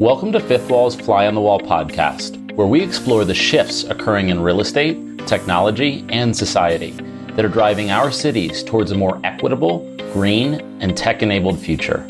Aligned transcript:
Welcome 0.00 0.32
to 0.32 0.40
Fifth 0.40 0.70
Wall's 0.70 0.96
Fly 0.96 1.26
on 1.26 1.34
the 1.34 1.40
Wall 1.40 1.60
podcast, 1.60 2.54
where 2.54 2.66
we 2.66 2.82
explore 2.82 3.24
the 3.24 3.34
shifts 3.34 3.84
occurring 3.84 4.28
in 4.28 4.40
real 4.40 4.60
estate, 4.60 5.26
technology, 5.26 6.04
and 6.08 6.36
society 6.36 6.92
that 7.36 7.44
are 7.44 7.48
driving 7.48 7.90
our 7.90 8.10
cities 8.10 8.62
towards 8.62 8.90
a 8.90 8.94
more 8.94 9.20
equitable, 9.24 9.94
green, 10.12 10.54
and 10.80 10.96
tech 10.96 11.22
enabled 11.22 11.58
future. 11.58 12.06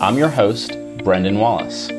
I'm 0.00 0.16
your 0.16 0.28
host, 0.28 0.76
Brendan 1.04 1.38
Wallace. 1.38 1.90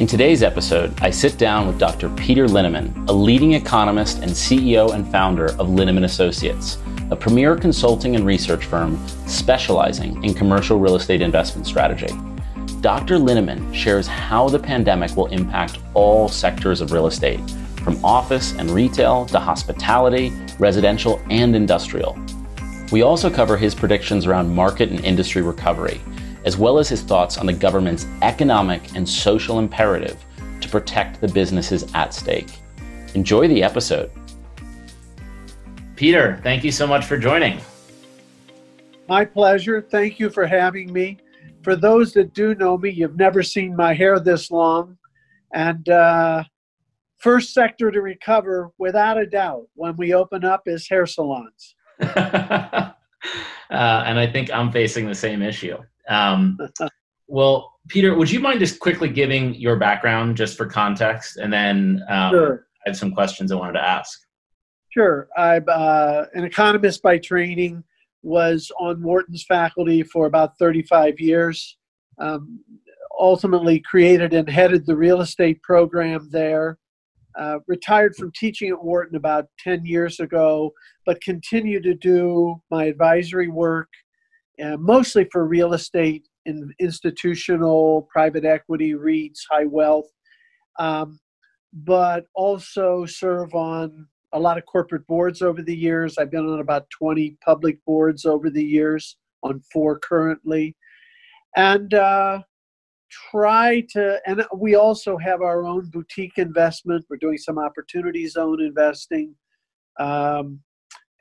In 0.00 0.06
today's 0.06 0.42
episode, 0.42 0.98
I 1.02 1.10
sit 1.10 1.36
down 1.36 1.66
with 1.66 1.78
Dr. 1.78 2.08
Peter 2.16 2.46
Linneman, 2.46 3.06
a 3.10 3.12
leading 3.12 3.52
economist 3.52 4.20
and 4.20 4.30
CEO 4.30 4.94
and 4.94 5.06
founder 5.06 5.48
of 5.60 5.68
Linneman 5.68 6.04
Associates 6.04 6.78
a 7.10 7.16
premier 7.16 7.54
consulting 7.54 8.16
and 8.16 8.24
research 8.24 8.64
firm 8.64 8.96
specializing 9.26 10.24
in 10.24 10.32
commercial 10.32 10.78
real 10.78 10.96
estate 10.96 11.20
investment 11.20 11.66
strategy. 11.66 12.08
Dr. 12.80 13.16
Linneman 13.16 13.74
shares 13.74 14.06
how 14.06 14.48
the 14.48 14.58
pandemic 14.58 15.14
will 15.18 15.26
impact 15.26 15.80
all 15.92 16.30
sectors 16.30 16.80
of 16.80 16.92
real 16.92 17.06
estate, 17.06 17.40
from 17.84 18.02
office 18.02 18.54
and 18.54 18.70
retail 18.70 19.26
to 19.26 19.38
hospitality, 19.38 20.32
residential, 20.58 21.20
and 21.28 21.54
industrial. 21.54 22.18
We 22.90 23.02
also 23.02 23.28
cover 23.28 23.58
his 23.58 23.74
predictions 23.74 24.24
around 24.24 24.54
market 24.54 24.88
and 24.88 25.04
industry 25.04 25.42
recovery, 25.42 26.00
as 26.44 26.56
well 26.56 26.78
as 26.78 26.88
his 26.88 27.02
thoughts 27.02 27.38
on 27.38 27.46
the 27.46 27.52
government's 27.52 28.06
economic 28.22 28.94
and 28.96 29.08
social 29.08 29.58
imperative 29.58 30.24
to 30.60 30.68
protect 30.68 31.20
the 31.20 31.28
businesses 31.28 31.92
at 31.94 32.14
stake. 32.14 32.60
Enjoy 33.14 33.48
the 33.48 33.62
episode. 33.62 34.10
Peter, 35.96 36.40
thank 36.42 36.64
you 36.64 36.72
so 36.72 36.86
much 36.86 37.04
for 37.04 37.18
joining. 37.18 37.60
My 39.08 39.24
pleasure. 39.24 39.82
Thank 39.82 40.20
you 40.20 40.30
for 40.30 40.46
having 40.46 40.92
me. 40.92 41.18
For 41.62 41.76
those 41.76 42.12
that 42.14 42.32
do 42.32 42.54
know 42.54 42.78
me, 42.78 42.90
you've 42.90 43.16
never 43.16 43.42
seen 43.42 43.76
my 43.76 43.92
hair 43.92 44.18
this 44.18 44.50
long. 44.50 44.96
And 45.52 45.88
uh, 45.88 46.44
first 47.18 47.52
sector 47.52 47.90
to 47.90 48.00
recover, 48.00 48.70
without 48.78 49.18
a 49.18 49.26
doubt, 49.26 49.66
when 49.74 49.96
we 49.96 50.14
open 50.14 50.44
up, 50.44 50.62
is 50.66 50.88
hair 50.88 51.06
salons. 51.06 51.74
uh, 52.00 52.92
and 53.70 54.18
I 54.18 54.26
think 54.30 54.50
I'm 54.52 54.72
facing 54.72 55.06
the 55.06 55.14
same 55.14 55.42
issue. 55.42 55.76
Um, 56.10 56.58
well, 57.28 57.72
Peter, 57.88 58.14
would 58.14 58.30
you 58.30 58.40
mind 58.40 58.60
just 58.60 58.78
quickly 58.78 59.08
giving 59.08 59.54
your 59.54 59.76
background 59.76 60.36
just 60.36 60.56
for 60.56 60.66
context? 60.66 61.38
And 61.38 61.52
then 61.52 62.02
um, 62.08 62.32
sure. 62.32 62.66
I 62.84 62.90
have 62.90 62.96
some 62.96 63.12
questions 63.12 63.50
I 63.50 63.54
wanted 63.54 63.74
to 63.74 63.86
ask. 63.86 64.20
Sure. 64.90 65.28
I'm 65.36 65.64
uh, 65.68 66.24
an 66.34 66.44
economist 66.44 67.02
by 67.02 67.18
training, 67.18 67.84
was 68.22 68.70
on 68.78 69.02
Wharton's 69.02 69.44
faculty 69.44 70.02
for 70.02 70.26
about 70.26 70.58
35 70.58 71.18
years. 71.20 71.78
Um, 72.18 72.60
ultimately 73.18 73.80
created 73.80 74.32
and 74.32 74.48
headed 74.48 74.86
the 74.86 74.96
real 74.96 75.20
estate 75.20 75.62
program 75.62 76.28
there. 76.30 76.78
Uh, 77.38 77.58
retired 77.68 78.16
from 78.16 78.32
teaching 78.34 78.70
at 78.70 78.84
Wharton 78.84 79.16
about 79.16 79.46
10 79.60 79.86
years 79.86 80.18
ago, 80.18 80.72
but 81.06 81.22
continue 81.22 81.80
to 81.80 81.94
do 81.94 82.60
my 82.70 82.86
advisory 82.86 83.46
work, 83.46 83.88
uh, 84.62 84.76
mostly 84.78 85.26
for 85.30 85.46
real 85.46 85.74
estate 85.74 86.28
and 86.46 86.72
institutional, 86.80 88.08
private 88.10 88.44
equity, 88.44 88.94
REITs, 88.94 89.40
high 89.50 89.66
wealth, 89.66 90.08
um, 90.78 91.18
but 91.72 92.26
also 92.34 93.04
serve 93.06 93.54
on 93.54 94.06
a 94.32 94.38
lot 94.38 94.58
of 94.58 94.64
corporate 94.66 95.06
boards 95.06 95.42
over 95.42 95.62
the 95.62 95.76
years. 95.76 96.16
I've 96.18 96.30
been 96.30 96.48
on 96.48 96.60
about 96.60 96.88
20 96.90 97.36
public 97.44 97.84
boards 97.84 98.24
over 98.24 98.50
the 98.50 98.64
years, 98.64 99.16
on 99.42 99.60
four 99.72 99.98
currently. 99.98 100.76
And 101.56 101.92
uh, 101.94 102.42
try 103.30 103.84
to, 103.90 104.20
and 104.26 104.44
we 104.56 104.76
also 104.76 105.16
have 105.18 105.42
our 105.42 105.64
own 105.64 105.90
boutique 105.90 106.38
investment. 106.38 107.04
We're 107.10 107.16
doing 107.16 107.38
some 107.38 107.58
opportunity 107.58 108.26
zone 108.28 108.60
investing 108.60 109.34
um, 109.98 110.60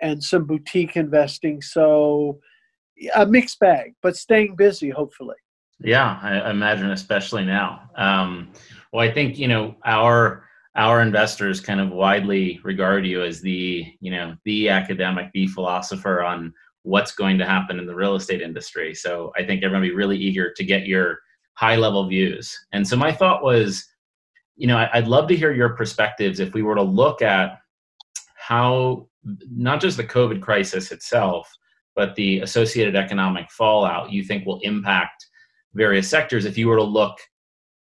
and 0.02 0.24
some 0.24 0.46
boutique 0.46 0.96
investing. 0.96 1.62
So 1.62 2.40
a 3.16 3.26
mixed 3.26 3.60
bag, 3.60 3.94
but 4.02 4.16
staying 4.16 4.56
busy, 4.56 4.90
hopefully. 4.90 5.36
Yeah, 5.82 6.20
I 6.22 6.50
imagine, 6.50 6.92
especially 6.92 7.46
now. 7.46 7.90
Um, 7.96 8.52
well, 8.92 9.08
I 9.08 9.14
think, 9.14 9.38
you 9.38 9.48
know, 9.48 9.76
our, 9.86 10.50
our 10.76 11.02
investors 11.02 11.59
kind 11.59 11.82
of 11.82 11.92
widely 11.92 12.59
regard 12.64 13.06
you 13.06 13.24
as 13.24 13.42
the 13.42 13.86
you 14.00 14.12
know 14.12 14.36
the 14.46 14.70
academic 14.70 15.30
the 15.34 15.48
philosopher 15.48 16.24
on 16.24 16.54
what's 16.84 17.12
going 17.12 17.38
to 17.38 17.46
happen 17.46 17.80
in 17.80 17.86
the 17.86 17.96
real 17.96 18.16
estate 18.16 18.42
industry 18.42 18.94
so 18.94 19.32
i 19.38 19.44
think 19.44 19.64
everyone 19.64 19.82
be 19.82 19.92
really 19.92 20.18
eager 20.18 20.54
to 20.54 20.64
get 20.64 20.88
your 20.88 21.20
high 21.54 21.76
level 21.76 22.08
views 22.08 22.58
and 22.72 22.88
so 22.88 22.96
my 22.96 23.12
thought 23.12 23.44
was 23.44 23.86
you 24.56 24.68
know 24.68 24.88
i'd 24.94 25.08
love 25.08 25.28
to 25.28 25.36
hear 25.36 25.52
your 25.52 25.70
perspectives 25.70 26.40
if 26.40 26.54
we 26.54 26.62
were 26.62 26.76
to 26.76 26.82
look 26.82 27.22
at 27.22 27.59
how 28.36 29.08
not 29.52 29.82
just 29.82 29.98
the 29.98 30.04
covid 30.04 30.42
crisis 30.42 30.92
itself 30.92 31.52
but 31.96 32.16
the 32.16 32.40
associated 32.40 32.96
economic 32.96 33.50
fallout 33.52 34.12
you 34.12 34.24
think 34.24 34.46
will 34.46 34.60
impact 34.62 35.26
various 35.74 36.10
sectors 36.10 36.46
if 36.46 36.58
you 36.58 36.68
were 36.68 36.78
to 36.78 36.84
look 36.84 37.18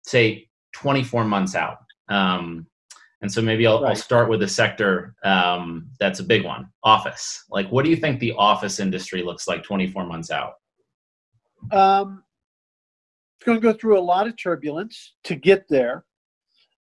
say 0.03 0.47
24 0.73 1.23
months 1.23 1.55
out 1.55 1.77
um, 2.09 2.67
and 3.23 3.31
so 3.31 3.41
maybe 3.41 3.65
I'll, 3.65 3.81
right. 3.81 3.91
I'll 3.91 3.95
start 3.95 4.29
with 4.29 4.43
a 4.43 4.47
sector 4.47 5.15
um, 5.23 5.89
that's 5.97 6.19
a 6.19 6.23
big 6.23 6.43
one 6.43 6.67
office. 6.83 7.45
Like, 7.49 7.69
what 7.69 7.85
do 7.85 7.89
you 7.89 7.95
think 7.95 8.19
the 8.19 8.33
office 8.33 8.81
industry 8.81 9.23
looks 9.23 9.47
like 9.47 9.63
24 9.63 10.05
months 10.05 10.29
out? 10.29 10.55
Um, 11.71 12.21
it's 13.37 13.45
going 13.45 13.57
to 13.57 13.61
go 13.61 13.71
through 13.71 13.97
a 13.97 14.01
lot 14.01 14.27
of 14.27 14.35
turbulence 14.35 15.13
to 15.23 15.35
get 15.35 15.63
there. 15.69 16.03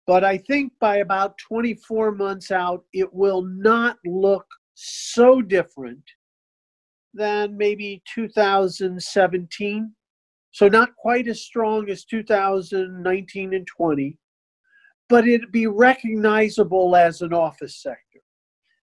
But 0.05 0.23
I 0.23 0.37
think 0.37 0.73
by 0.79 0.97
about 0.97 1.39
24 1.39 2.11
months 2.11 2.51
out, 2.51 2.83
it 2.93 3.11
will 3.11 3.41
not 3.41 3.97
look 4.05 4.45
so 4.75 5.41
different 5.41 6.03
than 7.17 7.57
maybe 7.57 8.01
2017. 8.13 9.91
So, 10.51 10.67
not 10.67 10.95
quite 10.95 11.27
as 11.27 11.41
strong 11.41 11.89
as 11.89 12.05
2019 12.05 13.53
and 13.53 13.67
20, 13.67 14.17
but 15.09 15.27
it'd 15.27 15.51
be 15.51 15.67
recognizable 15.67 16.95
as 16.95 17.21
an 17.21 17.33
office 17.33 17.81
sector. 17.81 18.21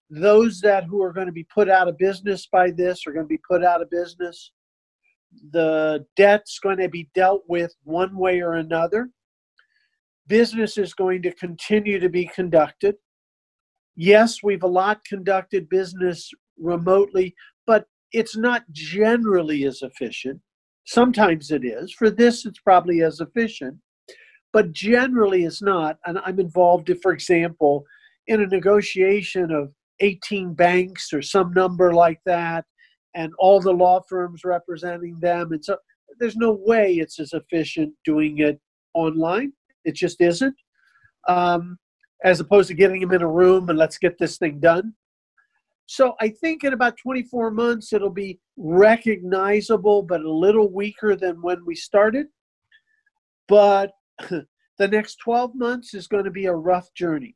Those 0.09 0.61
that 0.61 0.83
who 0.83 1.01
are 1.01 1.13
going 1.13 1.27
to 1.27 1.33
be 1.33 1.47
put 1.53 1.69
out 1.69 1.87
of 1.87 1.97
business 1.97 2.47
by 2.51 2.71
this 2.71 3.07
are 3.07 3.11
going 3.11 3.25
to 3.25 3.29
be 3.29 3.41
put 3.49 3.63
out 3.63 3.81
of 3.81 3.89
business. 3.89 4.51
The 5.51 6.05
debt's 6.15 6.59
going 6.59 6.77
to 6.77 6.89
be 6.89 7.09
dealt 7.15 7.43
with 7.47 7.73
one 7.83 8.15
way 8.15 8.41
or 8.41 8.53
another. 8.53 9.09
Business 10.27 10.77
is 10.77 10.93
going 10.93 11.21
to 11.23 11.31
continue 11.33 11.99
to 11.99 12.09
be 12.09 12.25
conducted. 12.25 12.95
Yes, 13.95 14.43
we've 14.43 14.63
a 14.63 14.67
lot 14.67 15.03
conducted 15.05 15.69
business 15.69 16.31
remotely, 16.57 17.35
but 17.65 17.85
it's 18.15 18.37
not 18.37 18.63
generally 18.71 19.65
as 19.65 19.81
efficient. 19.81 20.39
Sometimes 20.85 21.51
it 21.51 21.65
is. 21.65 21.91
For 21.91 22.09
this, 22.09 22.45
it's 22.45 22.59
probably 22.59 23.01
as 23.01 23.19
efficient 23.19 23.77
but 24.55 24.71
generally 24.71 25.43
it's 25.43 25.61
not. 25.61 25.97
And 26.05 26.17
I'm 26.23 26.39
involved, 26.39 26.89
if, 26.89 27.01
for 27.01 27.11
example, 27.11 27.83
in 28.27 28.41
a 28.41 28.47
negotiation 28.47 29.51
of 29.51 29.73
18 29.99 30.53
banks 30.53 31.11
or 31.11 31.21
some 31.21 31.51
number 31.51 31.93
like 31.93 32.21
that, 32.25 32.63
and 33.15 33.33
all 33.37 33.59
the 33.59 33.73
law 33.73 33.99
firms 34.07 34.45
representing 34.45 35.19
them. 35.19 35.51
And 35.51 35.63
so 35.63 35.75
there's 36.21 36.37
no 36.37 36.57
way 36.65 36.93
it's 36.93 37.19
as 37.19 37.33
efficient 37.33 37.93
doing 38.05 38.37
it 38.37 38.57
online. 38.93 39.51
It 39.83 39.95
just 39.95 40.21
isn't. 40.21 40.55
Um, 41.27 41.77
as 42.23 42.39
opposed 42.39 42.69
to 42.69 42.75
getting 42.75 43.01
them 43.01 43.11
in 43.11 43.23
a 43.23 43.27
room 43.27 43.67
and 43.67 43.77
let's 43.77 43.97
get 43.97 44.17
this 44.17 44.37
thing 44.37 44.61
done. 44.61 44.93
So 45.87 46.15
I 46.19 46.29
think 46.29 46.63
in 46.63 46.73
about 46.73 46.97
24 46.97 47.51
months, 47.51 47.93
it'll 47.93 48.09
be 48.09 48.39
recognizable, 48.57 50.01
but 50.01 50.21
a 50.21 50.31
little 50.31 50.71
weaker 50.71 51.15
than 51.15 51.41
when 51.41 51.63
we 51.65 51.75
started. 51.75 52.27
But 53.47 53.91
the 54.29 54.87
next 54.87 55.17
12 55.17 55.55
months 55.55 55.93
is 55.93 56.07
going 56.07 56.25
to 56.25 56.31
be 56.31 56.45
a 56.45 56.53
rough 56.53 56.91
journey 56.95 57.35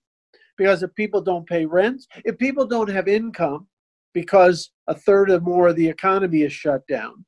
because 0.58 0.82
if 0.82 0.94
people 0.96 1.22
don't 1.22 1.48
pay 1.48 1.66
rent, 1.66 2.06
if 2.26 2.38
people 2.38 2.66
don't 2.66 2.90
have 2.90 3.08
income 3.08 3.68
because 4.14 4.72
a 4.88 4.96
third 4.96 5.30
or 5.30 5.40
more 5.40 5.68
of 5.68 5.76
the 5.76 5.88
economy 5.88 6.42
is 6.42 6.52
shut 6.52 6.86
down, 6.88 7.24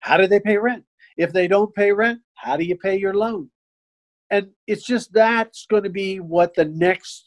how 0.00 0.16
do 0.16 0.28
they 0.28 0.40
pay 0.40 0.56
rent? 0.56 0.84
If 1.16 1.32
they 1.32 1.48
don't 1.48 1.74
pay 1.74 1.90
rent, 1.90 2.20
how 2.34 2.56
do 2.56 2.64
you 2.64 2.76
pay 2.76 2.96
your 2.96 3.14
loan? 3.14 3.50
And 4.30 4.48
it's 4.68 4.84
just 4.84 5.12
that's 5.12 5.66
going 5.66 5.82
to 5.82 5.90
be 5.90 6.20
what 6.20 6.54
the 6.54 6.66
next 6.66 7.24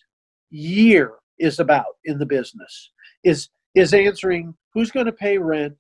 year 0.50 1.16
is 1.40 1.60
about 1.60 1.98
in 2.06 2.18
the 2.20 2.26
business 2.26 2.92
is 3.24 3.50
is 3.76 3.94
answering 3.94 4.54
who's 4.74 4.92
going 4.92 5.06
to 5.06 5.12
pay 5.12 5.38
rent 5.38 5.74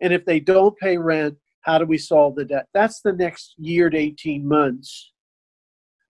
and 0.00 0.12
if 0.12 0.24
they 0.24 0.40
don't 0.40 0.76
pay 0.78 0.96
rent 0.96 1.36
how 1.62 1.78
do 1.78 1.84
we 1.84 1.98
solve 1.98 2.36
the 2.36 2.44
debt? 2.44 2.66
That's 2.72 3.00
the 3.00 3.12
next 3.12 3.54
year 3.58 3.90
to 3.90 3.96
18 3.96 4.46
months. 4.46 5.12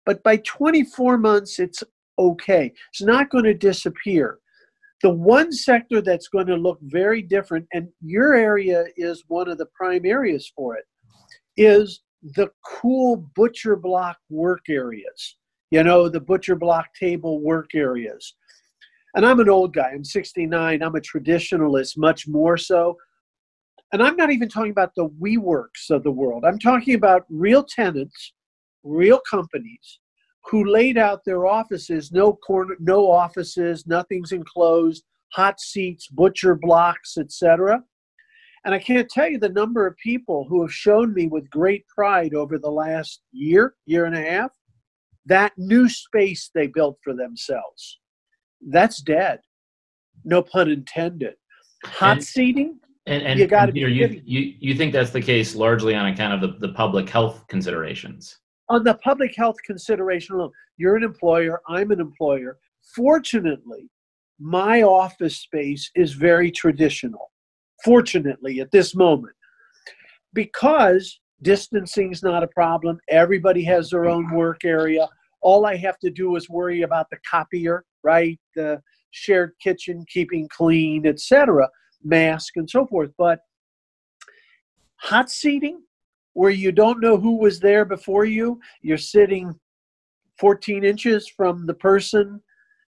But 0.06 0.22
by 0.22 0.38
24 0.38 1.18
months, 1.18 1.58
it's 1.58 1.82
okay. 2.18 2.72
It's 2.92 3.02
not 3.02 3.30
going 3.30 3.44
to 3.44 3.54
disappear. 3.54 4.38
The 5.02 5.10
one 5.10 5.50
sector 5.52 6.02
that's 6.02 6.28
going 6.28 6.46
to 6.46 6.56
look 6.56 6.78
very 6.82 7.22
different, 7.22 7.66
and 7.72 7.88
your 8.02 8.34
area 8.34 8.84
is 8.96 9.24
one 9.28 9.48
of 9.48 9.58
the 9.58 9.68
prime 9.74 10.04
areas 10.04 10.50
for 10.54 10.76
it, 10.76 10.84
is 11.56 12.02
the 12.22 12.50
cool 12.66 13.28
butcher 13.34 13.76
block 13.76 14.18
work 14.28 14.60
areas. 14.68 15.36
You 15.70 15.84
know, 15.84 16.08
the 16.08 16.20
butcher 16.20 16.56
block 16.56 16.88
table 16.98 17.40
work 17.40 17.70
areas. 17.74 18.34
And 19.14 19.26
I'm 19.26 19.40
an 19.40 19.48
old 19.48 19.74
guy, 19.74 19.90
I'm 19.92 20.04
69, 20.04 20.82
I'm 20.82 20.94
a 20.94 21.00
traditionalist, 21.00 21.96
much 21.96 22.28
more 22.28 22.56
so. 22.56 22.96
And 23.92 24.02
I'm 24.02 24.16
not 24.16 24.30
even 24.30 24.48
talking 24.48 24.70
about 24.70 24.94
the 24.94 25.08
WeWorks 25.08 25.90
of 25.90 26.04
the 26.04 26.12
world. 26.12 26.44
I'm 26.44 26.60
talking 26.60 26.94
about 26.94 27.24
real 27.28 27.64
tenants, 27.64 28.34
real 28.84 29.20
companies 29.28 29.98
who 30.48 30.64
laid 30.64 30.96
out 30.96 31.24
their 31.24 31.46
offices, 31.46 32.12
no 32.12 32.34
corner, 32.34 32.76
no 32.78 33.10
offices, 33.10 33.86
nothing's 33.86 34.32
enclosed, 34.32 35.04
hot 35.32 35.60
seats, 35.60 36.08
butcher 36.08 36.54
blocks, 36.54 37.16
etc. 37.18 37.82
And 38.64 38.74
I 38.74 38.78
can't 38.78 39.08
tell 39.08 39.28
you 39.28 39.38
the 39.38 39.48
number 39.48 39.86
of 39.86 39.96
people 39.96 40.46
who 40.48 40.62
have 40.62 40.72
shown 40.72 41.14
me 41.14 41.26
with 41.26 41.50
great 41.50 41.86
pride 41.88 42.34
over 42.34 42.58
the 42.58 42.70
last 42.70 43.22
year, 43.32 43.74
year 43.86 44.04
and 44.04 44.16
a 44.16 44.22
half, 44.22 44.50
that 45.26 45.52
new 45.56 45.88
space 45.88 46.50
they 46.54 46.66
built 46.66 46.98
for 47.02 47.14
themselves. 47.14 47.98
That's 48.66 49.00
dead. 49.00 49.40
No 50.24 50.42
pun 50.42 50.70
intended. 50.70 51.34
Hot 51.84 52.18
and, 52.18 52.24
seating, 52.24 52.78
and, 53.06 53.22
and 53.22 53.40
you 53.40 53.46
got 53.46 53.66
to 53.66 53.78
you, 53.78 53.86
you, 53.86 54.54
you 54.58 54.74
think 54.74 54.92
that's 54.92 55.10
the 55.10 55.20
case 55.20 55.54
largely 55.54 55.94
on 55.94 56.06
account 56.06 56.34
of 56.34 56.40
the, 56.40 56.66
the 56.66 56.74
public 56.74 57.08
health 57.08 57.46
considerations? 57.48 58.38
On 58.68 58.84
the 58.84 58.94
public 58.94 59.34
health 59.34 59.56
consideration 59.64 60.36
alone, 60.36 60.52
you're 60.76 60.96
an 60.96 61.02
employer, 61.02 61.60
I'm 61.68 61.90
an 61.90 62.00
employer. 62.00 62.58
Fortunately, 62.94 63.90
my 64.38 64.82
office 64.82 65.38
space 65.38 65.90
is 65.94 66.12
very 66.12 66.50
traditional. 66.50 67.30
Fortunately, 67.84 68.60
at 68.60 68.70
this 68.70 68.94
moment, 68.94 69.34
because 70.32 71.20
distancing 71.42 72.12
is 72.12 72.22
not 72.22 72.42
a 72.42 72.48
problem, 72.48 72.98
everybody 73.08 73.64
has 73.64 73.90
their 73.90 74.06
own 74.06 74.30
work 74.34 74.64
area. 74.64 75.08
All 75.42 75.66
I 75.66 75.76
have 75.76 75.98
to 76.00 76.10
do 76.10 76.36
is 76.36 76.48
worry 76.48 76.82
about 76.82 77.06
the 77.10 77.18
copier, 77.28 77.84
right? 78.02 78.38
The 78.54 78.80
shared 79.10 79.52
kitchen, 79.62 80.04
keeping 80.08 80.48
clean, 80.48 81.06
etc 81.06 81.68
mask 82.02 82.56
and 82.56 82.68
so 82.68 82.86
forth. 82.86 83.10
But 83.18 83.40
hot 84.96 85.30
seating, 85.30 85.82
where 86.34 86.50
you 86.50 86.72
don't 86.72 87.00
know 87.00 87.16
who 87.16 87.38
was 87.38 87.60
there 87.60 87.84
before 87.84 88.24
you, 88.24 88.60
you're 88.82 88.98
sitting 88.98 89.54
14 90.38 90.84
inches 90.84 91.28
from 91.28 91.66
the 91.66 91.74
person, 91.74 92.40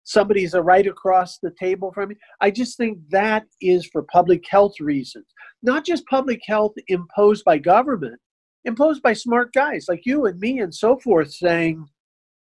somebody's 0.05 0.55
right 0.55 0.87
across 0.87 1.39
the 1.39 1.53
table 1.59 1.93
from 1.93 2.11
you. 2.11 2.17
I 2.41 2.51
just 2.51 2.77
think 2.77 2.99
that 3.11 3.45
is 3.61 3.87
for 3.87 4.03
public 4.05 4.45
health 4.49 4.75
reasons, 4.81 5.27
not 5.63 5.85
just 5.85 6.07
public 6.07 6.41
health 6.47 6.73
imposed 6.89 7.45
by 7.45 7.59
government, 7.59 8.19
imposed 8.65 9.03
by 9.03 9.13
smart 9.13 9.53
guys 9.53 9.87
like 9.89 10.03
you 10.07 10.27
and 10.27 10.39
me 10.39 10.61
and 10.61 10.75
so 10.75 10.97
forth, 10.99 11.33
saying, 11.33 11.85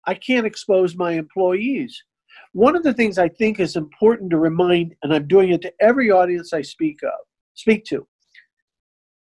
I 0.06 0.14
can't 0.16 0.46
expose 0.46 0.96
my 0.96 1.14
employees. 1.14 2.02
One 2.54 2.76
of 2.76 2.84
the 2.84 2.94
things 2.94 3.18
I 3.18 3.30
think 3.30 3.60
is 3.60 3.76
important 3.76 4.30
to 4.32 4.38
remind, 4.38 4.96
and 5.04 5.14
I'm 5.14 5.28
doing 5.28 5.52
it 5.52 5.62
to 5.62 5.74
every 5.80 6.12
audience 6.12 6.54
I 6.54 6.62
speak 6.62 7.02
of, 7.04 7.20
speak 7.54 7.86
to, 7.86 8.08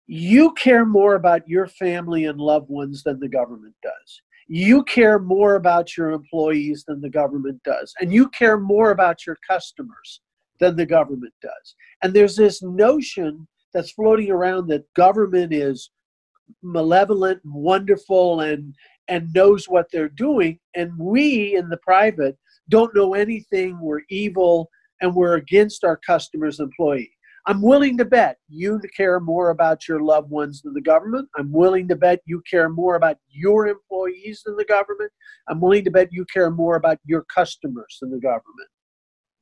you 0.07 0.53
care 0.53 0.85
more 0.85 1.15
about 1.15 1.47
your 1.47 1.67
family 1.67 2.25
and 2.25 2.39
loved 2.39 2.69
ones 2.69 3.03
than 3.03 3.19
the 3.19 3.29
government 3.29 3.75
does. 3.81 4.21
You 4.47 4.83
care 4.83 5.19
more 5.19 5.55
about 5.55 5.95
your 5.95 6.11
employees 6.11 6.83
than 6.85 6.99
the 6.99 7.09
government 7.09 7.63
does. 7.63 7.93
And 8.01 8.13
you 8.13 8.29
care 8.29 8.59
more 8.59 8.91
about 8.91 9.25
your 9.25 9.37
customers 9.47 10.21
than 10.59 10.75
the 10.75 10.85
government 10.85 11.33
does. 11.41 11.75
And 12.01 12.13
there's 12.13 12.35
this 12.35 12.61
notion 12.61 13.47
that's 13.73 13.91
floating 13.91 14.29
around 14.29 14.67
that 14.67 14.91
government 14.93 15.53
is 15.53 15.89
malevolent 16.61 17.41
and 17.43 17.53
wonderful 17.53 18.41
and 18.41 18.75
and 19.09 19.33
knows 19.33 19.65
what 19.67 19.87
they're 19.91 20.07
doing 20.09 20.57
and 20.75 20.91
we 20.97 21.55
in 21.55 21.67
the 21.69 21.77
private 21.77 22.37
don't 22.69 22.95
know 22.95 23.13
anything, 23.13 23.79
we're 23.79 24.01
evil, 24.09 24.69
and 25.01 25.13
we're 25.13 25.35
against 25.35 25.83
our 25.83 25.97
customers' 25.97 26.59
and 26.59 26.67
employee. 26.67 27.11
I'm 27.45 27.61
willing 27.61 27.97
to 27.97 28.05
bet 28.05 28.37
you 28.47 28.79
care 28.95 29.19
more 29.19 29.49
about 29.49 29.85
your 29.85 29.99
loved 29.99 30.29
ones 30.29 30.61
than 30.61 30.73
the 30.73 30.81
government. 30.81 31.27
I'm 31.35 31.51
willing 31.51 31.89
to 31.89 31.95
bet 31.95 32.21
you 32.25 32.41
care 32.49 32.69
more 32.69 32.95
about 32.95 33.17
your 33.29 33.67
employees 33.67 34.43
than 34.45 34.55
the 34.55 34.63
government. 34.63 35.11
I'm 35.49 35.59
willing 35.59 35.83
to 35.83 35.91
bet 35.91 36.07
you 36.13 36.25
care 36.33 36.49
more 36.49 36.77
about 36.77 36.99
your 37.03 37.25
customers 37.25 37.97
than 37.99 38.11
the 38.11 38.19
government. 38.19 38.69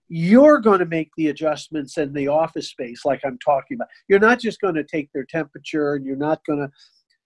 You're 0.07 0.59
going 0.59 0.79
to 0.79 0.85
make 0.87 1.11
the 1.15 1.27
adjustments 1.27 1.99
in 1.99 2.11
the 2.11 2.27
office 2.27 2.69
space, 2.69 3.05
like 3.05 3.21
I'm 3.23 3.37
talking 3.37 3.75
about. 3.75 3.87
You're 4.09 4.19
not 4.19 4.39
just 4.39 4.59
going 4.59 4.75
to 4.75 4.83
take 4.83 5.09
their 5.13 5.25
temperature 5.25 5.93
and 5.93 6.03
you're 6.03 6.15
not 6.15 6.43
going 6.45 6.59
to, 6.59 6.69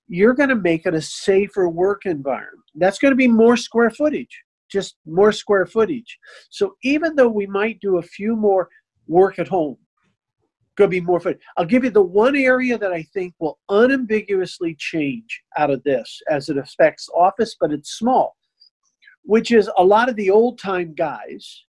you're 0.07 0.33
going 0.33 0.49
to 0.49 0.55
make 0.55 0.85
it 0.85 0.93
a 0.93 1.01
safer 1.01 1.67
work 1.67 2.05
environment. 2.05 2.63
That's 2.75 2.99
going 2.99 3.11
to 3.11 3.15
be 3.15 3.27
more 3.27 3.57
square 3.57 3.89
footage 3.89 4.43
just 4.71 4.95
more 5.05 5.31
square 5.31 5.65
footage. 5.65 6.17
So 6.49 6.75
even 6.83 7.15
though 7.15 7.29
we 7.29 7.47
might 7.47 7.79
do 7.79 7.97
a 7.97 8.01
few 8.01 8.35
more 8.35 8.69
work 9.07 9.39
at 9.39 9.47
home, 9.47 9.77
going 10.75 10.89
to 10.89 10.99
be 10.99 11.05
more 11.05 11.21
fun. 11.21 11.35
I'll 11.55 11.65
give 11.65 11.85
you 11.85 11.89
the 11.89 12.01
one 12.01 12.35
area 12.35 12.77
that 12.77 12.91
I 12.91 13.03
think 13.13 13.33
will 13.39 13.59
unambiguously 13.69 14.75
change 14.77 15.41
out 15.57 15.71
of 15.71 15.81
this 15.83 16.21
as 16.29 16.49
it 16.49 16.57
affects 16.57 17.07
office, 17.15 17.55
but 17.59 17.71
it's 17.71 17.91
small, 17.97 18.35
which 19.23 19.51
is 19.51 19.69
a 19.77 19.83
lot 19.83 20.09
of 20.09 20.17
the 20.17 20.29
old 20.29 20.59
time 20.59 20.93
guys 20.93 21.63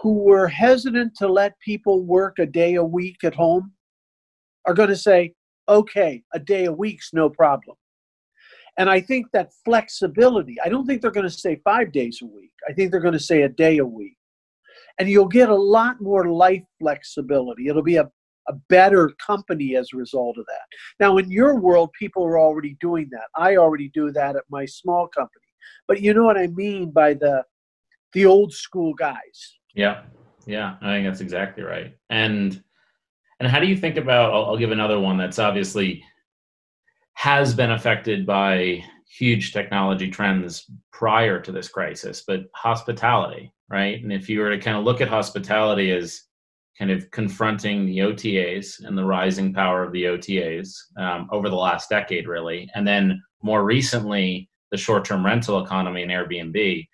who 0.00 0.18
were 0.18 0.46
hesitant 0.46 1.16
to 1.16 1.26
let 1.26 1.58
people 1.58 2.04
work 2.04 2.38
a 2.38 2.46
day 2.46 2.76
a 2.76 2.84
week 2.84 3.24
at 3.24 3.34
home 3.34 3.72
are 4.64 4.74
going 4.74 4.88
to 4.88 4.96
say, 4.96 5.34
okay, 5.68 6.22
a 6.32 6.38
day 6.38 6.66
a 6.66 6.72
week's 6.72 7.12
no 7.12 7.28
problem. 7.28 7.76
And 8.78 8.88
I 8.88 9.00
think 9.00 9.26
that 9.32 9.50
flexibility, 9.64 10.56
I 10.64 10.68
don't 10.68 10.86
think 10.86 11.02
they're 11.02 11.10
going 11.10 11.28
to 11.28 11.30
say 11.30 11.60
five 11.64 11.92
days 11.92 12.20
a 12.22 12.26
week. 12.26 12.52
I 12.68 12.72
think 12.72 12.90
they're 12.90 13.00
going 13.00 13.12
to 13.12 13.20
say 13.20 13.42
a 13.42 13.48
day 13.48 13.78
a 13.78 13.86
week. 13.86 14.16
And 14.98 15.08
you'll 15.08 15.28
get 15.28 15.48
a 15.48 15.54
lot 15.54 16.00
more 16.00 16.30
life 16.30 16.62
flexibility. 16.80 17.68
It'll 17.68 17.82
be 17.82 17.96
a, 17.96 18.10
a 18.48 18.52
better 18.68 19.10
company 19.24 19.76
as 19.76 19.88
a 19.92 19.96
result 19.96 20.38
of 20.38 20.46
that. 20.46 20.66
Now, 21.00 21.18
in 21.18 21.30
your 21.30 21.58
world, 21.58 21.90
people 21.98 22.24
are 22.24 22.38
already 22.38 22.76
doing 22.80 23.08
that. 23.12 23.28
I 23.36 23.56
already 23.56 23.90
do 23.92 24.10
that 24.12 24.36
at 24.36 24.44
my 24.50 24.64
small 24.64 25.06
company. 25.08 25.44
But 25.86 26.00
you 26.00 26.14
know 26.14 26.24
what 26.24 26.38
I 26.38 26.48
mean 26.48 26.90
by 26.90 27.14
the 27.14 27.44
the 28.14 28.26
old 28.26 28.52
school 28.52 28.92
guys. 28.92 29.56
Yeah. 29.74 30.02
Yeah, 30.46 30.76
I 30.82 30.94
think 30.94 31.06
that's 31.06 31.20
exactly 31.20 31.62
right. 31.62 31.96
And 32.10 32.62
and 33.40 33.50
how 33.50 33.58
do 33.60 33.66
you 33.66 33.76
think 33.76 33.96
about 33.96 34.32
I'll, 34.32 34.46
I'll 34.46 34.56
give 34.56 34.72
another 34.72 34.98
one 34.98 35.16
that's 35.16 35.38
obviously 35.38 36.04
has 37.14 37.54
been 37.54 37.72
affected 37.72 38.26
by 38.26 38.84
huge 39.18 39.52
technology 39.52 40.10
trends 40.10 40.70
prior 40.92 41.40
to 41.40 41.52
this 41.52 41.68
crisis, 41.68 42.24
but 42.26 42.44
hospitality, 42.54 43.52
right? 43.68 44.02
And 44.02 44.12
if 44.12 44.28
you 44.28 44.40
were 44.40 44.50
to 44.50 44.58
kind 44.58 44.76
of 44.76 44.84
look 44.84 45.00
at 45.00 45.08
hospitality 45.08 45.90
as 45.92 46.22
kind 46.78 46.90
of 46.90 47.10
confronting 47.10 47.84
the 47.84 47.98
OTAs 47.98 48.84
and 48.84 48.96
the 48.96 49.04
rising 49.04 49.52
power 49.52 49.82
of 49.82 49.92
the 49.92 50.04
OTAs 50.04 50.74
um, 50.96 51.28
over 51.30 51.48
the 51.48 51.56
last 51.56 51.90
decade, 51.90 52.26
really, 52.26 52.70
and 52.74 52.86
then 52.86 53.22
more 53.42 53.64
recently, 53.64 54.48
the 54.70 54.78
short 54.78 55.04
term 55.04 55.24
rental 55.24 55.62
economy 55.62 56.02
and 56.02 56.10
Airbnb, 56.10 56.86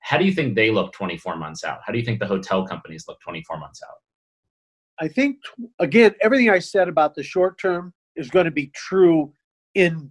how 0.00 0.16
do 0.16 0.24
you 0.24 0.32
think 0.32 0.54
they 0.54 0.70
look 0.70 0.92
24 0.92 1.36
months 1.36 1.64
out? 1.64 1.80
How 1.84 1.92
do 1.92 1.98
you 1.98 2.04
think 2.04 2.20
the 2.20 2.26
hotel 2.26 2.66
companies 2.66 3.04
look 3.08 3.20
24 3.20 3.58
months 3.58 3.82
out? 3.82 3.96
I 5.00 5.08
think, 5.08 5.38
again, 5.80 6.14
everything 6.22 6.50
I 6.50 6.60
said 6.60 6.88
about 6.88 7.14
the 7.14 7.22
short 7.22 7.58
term 7.58 7.92
is 8.16 8.30
going 8.30 8.46
to 8.46 8.50
be 8.50 8.70
true 8.74 9.32
in 9.78 10.10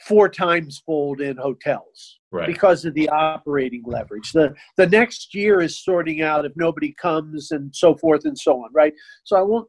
four 0.00 0.28
times 0.28 0.82
fold 0.84 1.20
in 1.20 1.36
hotels 1.36 2.18
right. 2.32 2.48
because 2.48 2.84
of 2.84 2.92
the 2.94 3.08
operating 3.08 3.82
leverage. 3.86 4.32
The 4.32 4.52
the 4.76 4.88
next 4.88 5.32
year 5.32 5.60
is 5.60 5.82
sorting 5.82 6.20
out 6.22 6.44
if 6.44 6.52
nobody 6.56 6.92
comes 7.00 7.52
and 7.52 7.74
so 7.74 7.94
forth 7.94 8.24
and 8.24 8.36
so 8.36 8.56
on, 8.64 8.70
right? 8.72 8.92
So 9.22 9.36
I 9.36 9.42
won't 9.42 9.68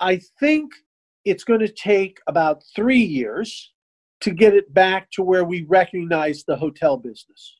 I 0.00 0.20
think 0.40 0.72
it's 1.24 1.44
going 1.44 1.60
to 1.60 1.72
take 1.72 2.18
about 2.26 2.62
3 2.74 2.98
years 2.98 3.72
to 4.20 4.30
get 4.32 4.54
it 4.54 4.72
back 4.74 5.10
to 5.12 5.22
where 5.22 5.44
we 5.44 5.64
recognize 5.68 6.44
the 6.44 6.56
hotel 6.56 6.96
business. 6.96 7.56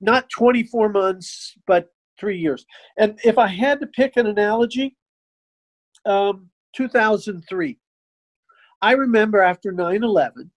Not 0.00 0.30
24 0.30 0.88
months, 0.88 1.54
but 1.66 1.88
3 2.18 2.38
years. 2.38 2.64
And 2.98 3.18
if 3.24 3.36
I 3.36 3.46
had 3.46 3.80
to 3.80 3.86
pick 3.86 4.16
an 4.16 4.26
analogy, 4.26 4.96
um, 6.06 6.48
2003 6.74 7.78
I 8.82 8.92
remember 8.92 9.42
after 9.42 9.72
9 9.72 10.02
11, 10.02 10.50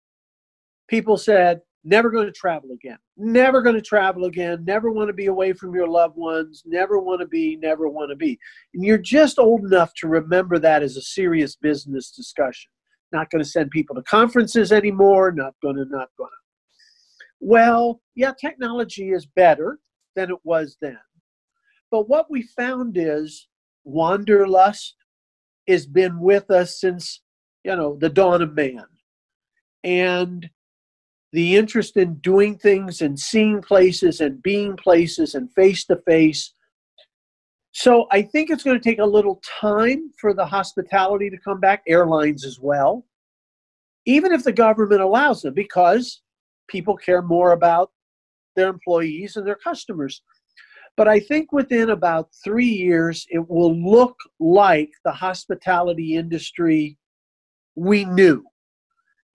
people 0.89 1.17
said, 1.17 1.61
never 1.85 2.11
going 2.11 2.27
to 2.27 2.33
travel 2.33 2.73
again, 2.73 2.99
never 3.17 3.63
going 3.63 3.75
to 3.75 3.81
travel 3.81 4.25
again, 4.25 4.65
never 4.65 4.91
want 4.91 5.09
to 5.09 5.15
be 5.15 5.27
away 5.27 5.53
from 5.53 5.75
your 5.75 5.89
loved 5.89 6.17
ones, 6.17 6.63
never 6.67 6.99
want 6.99 7.21
to 7.21 7.27
be, 7.27 7.57
never 7.57 7.89
want 7.89 8.11
to 8.11 8.17
be. 8.17 8.39
And 8.75 8.85
you're 8.85 8.99
just 8.99 9.39
old 9.39 9.65
enough 9.65 9.93
to 9.97 10.09
remember 10.09 10.59
that 10.59 10.83
as 10.83 10.97
a 10.97 11.03
serious 11.03 11.57
business 11.57 12.11
discussion. 12.11 12.71
Not 13.13 13.31
going 13.31 13.43
to 13.43 13.49
send 13.49 13.71
people 13.71 13.97
to 13.97 14.03
conferences 14.03 14.73
anymore, 14.73 15.33
not 15.33 15.55
going 15.63 15.77
to, 15.77 15.85
not 15.85 16.11
going 16.17 16.31
to. 16.31 16.37
Well, 17.41 18.03
yeah, 18.15 18.33
technology 18.39 19.11
is 19.11 19.27
better 19.27 19.79
than 20.15 20.31
it 20.31 20.39
was 20.45 20.77
then. 20.81 20.99
But 21.91 22.09
what 22.09 22.31
we 22.31 22.43
found 22.43 22.97
is 22.97 23.49
wanderlust 23.85 24.95
has 25.67 25.87
been 25.87 26.21
with 26.21 26.51
us 26.51 26.79
since, 26.81 27.23
you 27.65 27.77
know, 27.77 27.97
the 27.97 28.09
dawn 28.09 28.43
of 28.43 28.55
man. 28.55 28.85
And 29.85 30.49
the 31.33 31.57
interest 31.57 31.97
in 31.97 32.15
doing 32.17 32.59
things 32.59 33.03
and 33.03 33.19
seeing 33.19 33.63
places 33.63 34.21
and 34.21 34.43
being 34.43 34.77
places 34.77 35.35
and 35.35 35.53
face 35.55 35.85
to 35.85 35.97
face. 36.07 36.53
So 37.73 38.07
I 38.11 38.23
think 38.23 38.51
it's 38.51 38.65
going 38.65 38.79
to 38.79 38.83
take 38.83 38.99
a 38.99 39.05
little 39.05 39.41
time 39.61 40.11
for 40.19 40.35
the 40.35 40.45
hospitality 40.45 41.31
to 41.31 41.39
come 41.39 41.61
back, 41.61 41.83
airlines 41.87 42.45
as 42.45 42.59
well, 42.61 43.07
even 44.07 44.33
if 44.33 44.43
the 44.43 44.53
government 44.53 45.03
allows 45.03 45.43
them, 45.43 45.55
because 45.55 46.21
people 46.69 46.97
care 46.97 47.23
more 47.23 47.53
about 47.53 47.93
their 48.57 48.69
employees 48.69 49.37
and 49.37 49.47
their 49.47 49.55
customers. 49.55 50.23
But 50.97 51.07
I 51.07 51.21
think 51.21 51.53
within 51.53 51.91
about 51.91 52.31
three 52.43 52.67
years, 52.67 53.25
it 53.31 53.49
will 53.49 53.75
look 53.75 54.17
like 54.41 54.91
the 55.05 55.13
hospitality 55.13 56.17
industry 56.17 56.99
we 57.75 58.05
knew. 58.05 58.45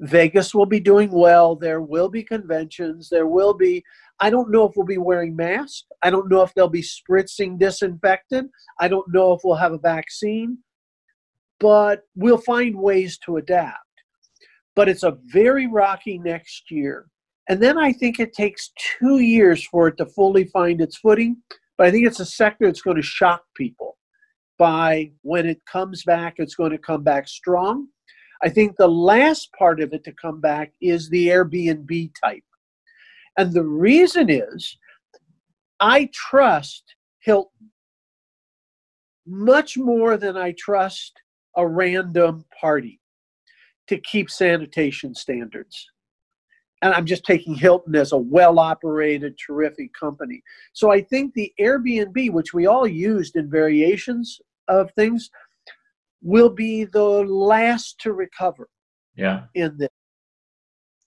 Vegas 0.02 0.54
will 0.54 0.66
be 0.66 0.80
doing 0.80 1.12
well. 1.12 1.56
There 1.56 1.82
will 1.82 2.10
be 2.10 2.24
conventions. 2.24 3.08
There 3.10 3.28
will 3.28 3.54
be, 3.54 3.84
I 4.20 4.30
don't 4.30 4.52
know 4.52 4.66
if 4.66 4.74
we'll 4.76 4.86
be 4.86 4.98
wearing 4.98 5.36
masks. 5.36 5.86
I 6.04 6.10
don't 6.10 6.30
know 6.30 6.42
if 6.42 6.54
they'll 6.54 6.68
be 6.68 6.84
spritzing 6.84 7.58
disinfectant. 7.58 8.52
I 8.80 8.88
don't 8.88 9.08
know 9.14 9.34
if 9.34 9.42
we'll 9.44 9.56
have 9.56 9.74
a 9.74 9.80
vaccine. 9.80 10.58
But 11.60 12.02
we'll 12.16 12.38
find 12.38 12.76
ways 12.76 13.18
to 13.20 13.38
adapt. 13.38 13.80
But 14.76 14.90
it's 14.90 15.04
a 15.04 15.18
very 15.28 15.68
rocky 15.68 16.18
next 16.18 16.70
year. 16.70 17.08
And 17.48 17.62
then 17.62 17.78
I 17.78 17.94
think 17.94 18.20
it 18.20 18.34
takes 18.34 18.72
two 19.00 19.20
years 19.20 19.66
for 19.66 19.88
it 19.88 19.98
to 19.98 20.06
fully 20.08 20.46
find 20.46 20.82
its 20.82 20.98
footing. 20.98 21.38
But 21.78 21.88
I 21.88 21.92
think 21.92 22.06
it's 22.06 22.20
a 22.20 22.26
sector 22.26 22.66
that's 22.66 22.82
going 22.82 22.98
to 22.98 23.04
shock 23.04 23.44
people 23.56 23.98
by 24.58 25.12
when 25.22 25.46
it 25.46 25.62
comes 25.66 26.04
back, 26.04 26.36
it's 26.38 26.56
going 26.56 26.72
to 26.72 26.78
come 26.78 27.04
back 27.04 27.28
strong. 27.28 27.88
I 28.46 28.50
think 28.50 28.78
the 28.78 28.88
last 28.88 29.52
part 29.54 29.82
of 29.82 29.94
it 29.94 30.04
to 30.04 30.14
come 30.14 30.40
back 30.40 30.72
is 30.82 31.10
the 31.10 31.28
Airbnb 31.28 32.12
type. 32.24 32.44
And 33.38 33.52
the 33.52 33.64
reason 33.64 34.30
is 34.30 34.78
I 35.80 36.10
trust 36.14 36.96
Hilton 37.20 37.72
much 39.26 39.78
more 39.78 40.18
than 40.18 40.38
I 40.38 40.54
trust 40.58 41.14
a 41.58 41.68
random 41.68 42.46
party 42.60 43.00
to 43.88 43.98
keep 43.98 44.30
sanitation 44.30 45.16
standards 45.16 45.88
and 46.86 46.94
I'm 46.94 47.06
just 47.08 47.24
taking 47.24 47.56
Hilton 47.56 47.96
as 47.96 48.12
a 48.12 48.18
well 48.18 48.60
operated, 48.60 49.40
terrific 49.44 49.92
company. 49.94 50.44
So 50.74 50.92
I 50.92 51.02
think 51.02 51.34
the 51.34 51.52
Airbnb, 51.60 52.32
which 52.32 52.54
we 52.54 52.68
all 52.68 52.86
used 52.86 53.36
in 53.36 53.50
variations 53.50 54.40
of 54.68 54.92
things, 54.92 55.32
will 56.26 56.50
be 56.50 56.84
the 56.84 57.04
last 57.04 58.00
to 58.00 58.12
recover. 58.12 58.68
Yeah. 59.16 59.44
In 59.54 59.78
this. 59.78 59.90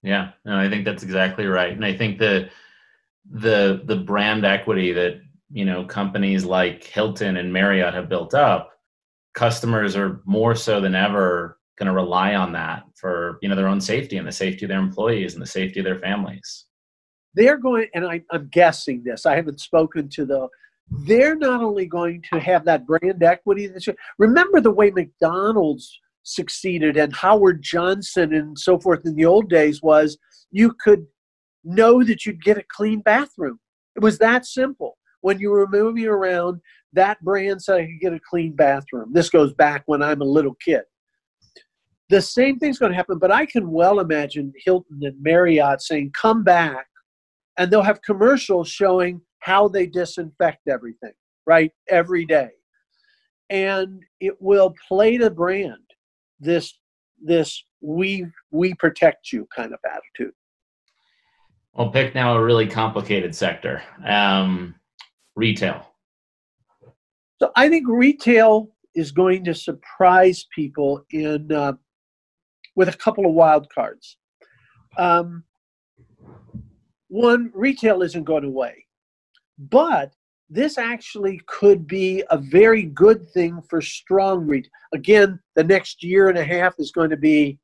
Yeah, 0.02 0.30
no, 0.44 0.56
I 0.56 0.70
think 0.70 0.84
that's 0.84 1.02
exactly 1.02 1.46
right, 1.46 1.72
and 1.72 1.84
I 1.84 1.92
think 1.92 2.18
the 2.18 2.48
the 3.30 3.82
the 3.84 3.96
brand 3.96 4.44
equity 4.44 4.92
that 4.92 5.20
you 5.50 5.64
know 5.64 5.84
companies 5.84 6.44
like 6.44 6.84
Hilton 6.84 7.36
and 7.36 7.52
Marriott 7.52 7.94
have 7.94 8.08
built 8.08 8.32
up, 8.32 8.70
customers 9.34 9.96
are 9.96 10.22
more 10.24 10.54
so 10.54 10.80
than 10.80 10.94
ever 10.94 11.58
going 11.78 11.86
to 11.86 11.92
rely 11.92 12.34
on 12.34 12.52
that 12.52 12.84
for 12.94 13.38
you 13.42 13.48
know 13.48 13.56
their 13.56 13.68
own 13.68 13.80
safety 13.80 14.18
and 14.18 14.26
the 14.26 14.32
safety 14.32 14.64
of 14.64 14.68
their 14.68 14.80
employees 14.80 15.34
and 15.34 15.42
the 15.42 15.46
safety 15.46 15.80
of 15.80 15.84
their 15.84 15.98
families 15.98 16.66
they're 17.34 17.56
going 17.56 17.86
and 17.94 18.04
I, 18.04 18.22
i'm 18.32 18.48
guessing 18.48 19.02
this 19.04 19.26
i 19.26 19.36
haven't 19.36 19.60
spoken 19.60 20.08
to 20.10 20.26
the 20.26 20.48
they're 20.90 21.36
not 21.36 21.62
only 21.62 21.86
going 21.86 22.22
to 22.32 22.40
have 22.40 22.64
that 22.64 22.86
brand 22.86 23.22
equity 23.22 23.70
remember 24.18 24.60
the 24.60 24.70
way 24.70 24.90
mcdonald's 24.90 26.00
succeeded 26.22 26.96
and 26.96 27.14
howard 27.14 27.62
johnson 27.62 28.32
and 28.34 28.58
so 28.58 28.78
forth 28.78 29.04
in 29.04 29.14
the 29.14 29.24
old 29.24 29.48
days 29.50 29.82
was 29.82 30.16
you 30.50 30.72
could 30.82 31.06
know 31.64 32.02
that 32.02 32.24
you'd 32.24 32.42
get 32.42 32.58
a 32.58 32.64
clean 32.74 33.00
bathroom. 33.00 33.58
It 33.96 34.02
was 34.02 34.18
that 34.18 34.46
simple. 34.46 34.96
When 35.20 35.38
you 35.40 35.50
were 35.50 35.66
moving 35.66 36.06
around 36.06 36.60
that 36.94 37.22
brand 37.22 37.62
said 37.62 37.76
i 37.76 37.84
could 37.84 38.00
get 38.00 38.12
a 38.14 38.20
clean 38.30 38.52
bathroom. 38.54 39.10
This 39.12 39.28
goes 39.28 39.52
back 39.52 39.82
when 39.86 40.02
i'm 40.02 40.22
a 40.22 40.24
little 40.24 40.54
kid. 40.64 40.82
The 42.08 42.22
same 42.22 42.58
thing's 42.58 42.78
going 42.78 42.92
to 42.92 42.96
happen, 42.96 43.18
but 43.18 43.30
I 43.30 43.44
can 43.44 43.70
well 43.70 44.00
imagine 44.00 44.52
Hilton 44.64 45.00
and 45.02 45.22
Marriott 45.22 45.82
saying, 45.82 46.12
come 46.18 46.42
back, 46.42 46.86
and 47.58 47.70
they'll 47.70 47.82
have 47.82 48.00
commercials 48.00 48.70
showing 48.70 49.20
how 49.40 49.68
they 49.68 49.86
disinfect 49.86 50.68
everything, 50.68 51.12
right, 51.46 51.72
every 51.88 52.24
day. 52.24 52.50
And 53.50 54.02
it 54.20 54.34
will 54.40 54.74
play 54.86 55.16
the 55.16 55.30
brand, 55.30 55.84
this 56.40 56.78
this 57.22 57.64
we 57.80 58.26
we 58.50 58.74
protect 58.74 59.32
you 59.32 59.46
kind 59.54 59.72
of 59.72 59.78
attitude. 59.84 60.34
Well, 61.74 61.90
pick 61.90 62.14
now 62.14 62.36
a 62.36 62.42
really 62.42 62.66
complicated 62.66 63.34
sector, 63.34 63.82
um, 64.04 64.74
retail. 65.36 65.86
So 67.40 67.52
I 67.54 67.68
think 67.68 67.86
retail 67.88 68.70
is 68.94 69.12
going 69.12 69.44
to 69.44 69.54
surprise 69.54 70.46
people 70.54 71.04
in 71.10 71.52
uh, 71.52 71.74
with 72.74 72.88
a 72.88 72.96
couple 72.96 73.26
of 73.26 73.32
wild 73.32 73.68
cards. 73.72 74.16
Um, 74.96 75.44
one, 77.08 77.50
retail 77.54 78.02
isn't 78.02 78.24
going 78.24 78.44
away, 78.44 78.84
but 79.58 80.12
this 80.50 80.78
actually 80.78 81.40
could 81.46 81.86
be 81.86 82.24
a 82.30 82.38
very 82.38 82.84
good 82.84 83.28
thing 83.30 83.60
for 83.68 83.82
strong 83.82 84.46
retail. 84.46 84.70
Again, 84.94 85.38
the 85.56 85.64
next 85.64 86.02
year 86.02 86.28
and 86.28 86.38
a 86.38 86.44
half 86.44 86.74
is 86.78 86.90
going 86.90 87.10
to 87.10 87.16
be 87.16 87.58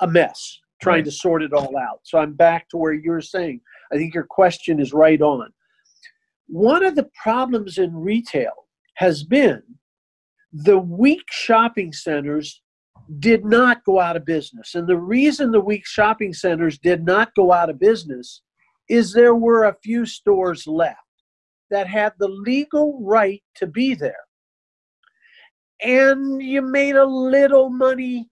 a 0.00 0.06
mess 0.06 0.58
trying 0.82 0.96
right. 0.96 1.04
to 1.04 1.12
sort 1.12 1.42
it 1.42 1.52
all 1.52 1.76
out. 1.76 2.00
So 2.04 2.18
I'm 2.18 2.32
back 2.32 2.68
to 2.70 2.78
where 2.78 2.94
you're 2.94 3.20
saying. 3.20 3.60
I 3.92 3.96
think 3.96 4.14
your 4.14 4.26
question 4.28 4.80
is 4.80 4.92
right 4.92 5.20
on. 5.20 5.50
One 6.46 6.84
of 6.84 6.96
the 6.96 7.08
problems 7.22 7.78
in 7.78 7.94
retail 7.94 8.66
has 8.94 9.22
been 9.22 9.62
the 10.52 10.78
weak 10.78 11.22
shopping 11.30 11.92
centers 11.92 12.60
did 13.18 13.44
not 13.44 13.84
go 13.84 14.00
out 14.00 14.16
of 14.16 14.24
business. 14.24 14.74
And 14.74 14.86
the 14.86 14.96
reason 14.96 15.50
the 15.50 15.60
weak 15.60 15.86
shopping 15.86 16.32
centers 16.32 16.78
did 16.78 17.04
not 17.04 17.34
go 17.36 17.52
out 17.52 17.70
of 17.70 17.78
business 17.78 18.42
is 18.88 19.12
there 19.12 19.34
were 19.34 19.64
a 19.64 19.76
few 19.82 20.06
stores 20.06 20.66
left 20.66 20.98
that 21.70 21.86
had 21.86 22.12
the 22.18 22.28
legal 22.28 23.00
right 23.02 23.42
to 23.56 23.66
be 23.66 23.94
there. 23.94 24.24
And 25.82 26.42
you 26.42 26.62
made 26.62 26.96
a 26.96 27.06
little 27.06 27.70
money, 27.70 28.28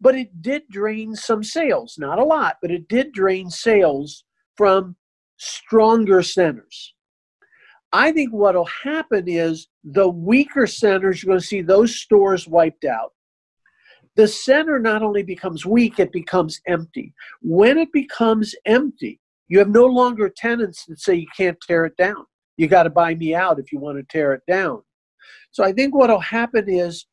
but 0.00 0.14
it 0.14 0.42
did 0.42 0.62
drain 0.70 1.14
some 1.14 1.44
sales. 1.44 1.96
Not 1.98 2.18
a 2.18 2.24
lot, 2.24 2.56
but 2.60 2.70
it 2.70 2.88
did 2.88 3.12
drain 3.12 3.48
sales 3.50 4.24
from 4.56 4.96
stronger 5.36 6.22
centers. 6.22 6.94
I 7.92 8.12
think 8.12 8.32
what 8.32 8.54
will 8.54 8.68
happen 8.84 9.24
is 9.26 9.68
the 9.84 10.08
weaker 10.08 10.66
centers, 10.66 11.22
you're 11.22 11.30
going 11.30 11.40
to 11.40 11.46
see 11.46 11.62
those 11.62 11.96
stores 11.96 12.46
wiped 12.46 12.84
out 12.84 13.12
the 14.16 14.28
center 14.28 14.78
not 14.78 15.02
only 15.02 15.22
becomes 15.22 15.64
weak, 15.64 15.98
it 15.98 16.12
becomes 16.12 16.60
empty. 16.66 17.14
When 17.42 17.78
it 17.78 17.92
becomes 17.92 18.54
empty, 18.66 19.20
you 19.48 19.58
have 19.58 19.70
no 19.70 19.86
longer 19.86 20.28
tenants 20.28 20.84
that 20.86 21.00
say 21.00 21.14
you 21.14 21.26
can't 21.36 21.58
tear 21.66 21.86
it 21.86 21.96
down. 21.96 22.26
You 22.60 22.68
got 22.68 22.82
to 22.82 22.90
buy 22.90 23.14
me 23.14 23.34
out 23.34 23.58
if 23.58 23.72
you 23.72 23.78
want 23.78 23.96
to 23.96 24.04
tear 24.12 24.34
it 24.34 24.42
down. 24.46 24.82
So 25.50 25.64
I 25.64 25.72
think 25.72 25.94
what 25.94 26.10
will 26.10 26.20
happen 26.20 26.68
is 26.68 27.06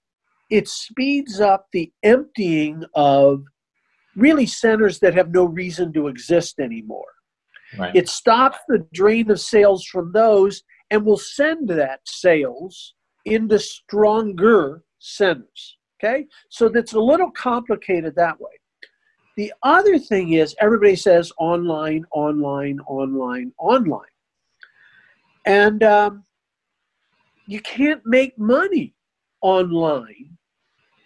it 0.50 0.68
speeds 0.68 1.40
up 1.40 1.68
the 1.72 1.90
emptying 2.04 2.84
of 2.96 3.46
really 4.18 4.46
centers 4.46 5.00
that 5.00 5.14
have 5.14 5.32
no 5.32 5.46
reason 5.46 5.94
to 5.94 6.10
exist 6.10 6.60
anymore. 6.60 7.08
Right. 7.80 7.96
It 7.96 8.10
stops 8.10 8.58
the 8.68 8.86
drain 8.92 9.32
of 9.32 9.40
sales 9.40 9.86
from 9.86 10.12
those 10.12 10.64
and 10.92 11.06
will 11.06 11.18
send 11.18 11.70
that 11.70 12.02
sales 12.04 12.96
into 13.24 13.58
stronger 13.58 14.84
centers. 15.00 15.78
Okay? 15.98 16.26
So 16.50 16.68
that's 16.68 16.92
a 16.92 17.00
little 17.00 17.32
complicated 17.32 18.16
that 18.18 18.38
way. 18.42 18.52
The 19.38 19.54
other 19.64 19.98
thing 19.98 20.34
is 20.34 20.58
everybody 20.60 20.98
says 20.98 21.32
online, 21.40 22.04
online, 22.12 22.82
online, 22.82 23.54
online. 23.58 24.10
And 25.48 25.82
um, 25.82 26.24
you 27.48 27.62
can't 27.62 28.02
make 28.06 28.38
money 28.38 28.94
online 29.42 30.38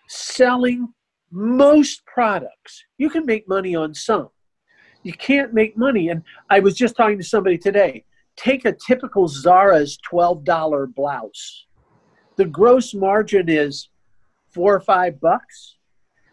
selling 0.10 0.90
most 1.32 2.04
products. 2.08 2.84
You 2.98 3.12
can 3.12 3.24
make 3.26 3.48
money 3.48 3.76
on 3.76 3.94
some. 3.94 4.30
You 5.04 5.14
can't 5.14 5.54
make 5.54 5.78
money. 5.78 6.10
And 6.10 6.24
I 6.50 6.60
was 6.60 6.76
just 6.76 6.96
talking 6.96 7.20
to 7.20 7.24
somebody 7.24 7.60
today. 7.60 8.04
Take 8.36 8.66
a 8.66 8.76
typical 8.88 9.28
Zara's 9.28 10.00
$12 10.12 10.96
blouse. 10.96 11.66
The 12.36 12.46
gross 12.46 12.96
margin 12.96 13.48
is 13.48 13.90
four 14.50 14.74
or 14.74 14.82
five 14.82 15.22
bucks. 15.22 15.76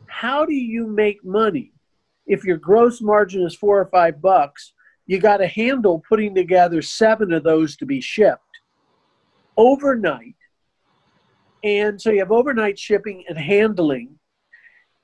How 0.07 0.47
do 0.47 0.55
you 0.55 0.87
make 0.87 1.23
money 1.27 1.73
if 2.27 2.43
your 2.43 2.57
gross 2.57 3.03
margin 3.03 3.43
is 3.43 3.55
four 3.55 3.79
or 3.79 3.87
five 3.87 4.23
bucks? 4.23 4.73
You 5.09 5.19
got 5.19 5.39
to 5.39 5.49
handle 5.49 6.05
putting 6.09 6.35
together 6.35 6.83
seven 6.83 7.33
of 7.33 7.43
those 7.43 7.77
to 7.79 7.87
be 7.87 8.01
shipped. 8.01 8.43
overnight. 9.57 10.37
And 11.65 12.01
so 12.01 12.11
you 12.11 12.21
have 12.21 12.31
overnight 12.31 12.79
shipping 12.79 13.25
and 13.29 13.37
handling. 13.37 14.19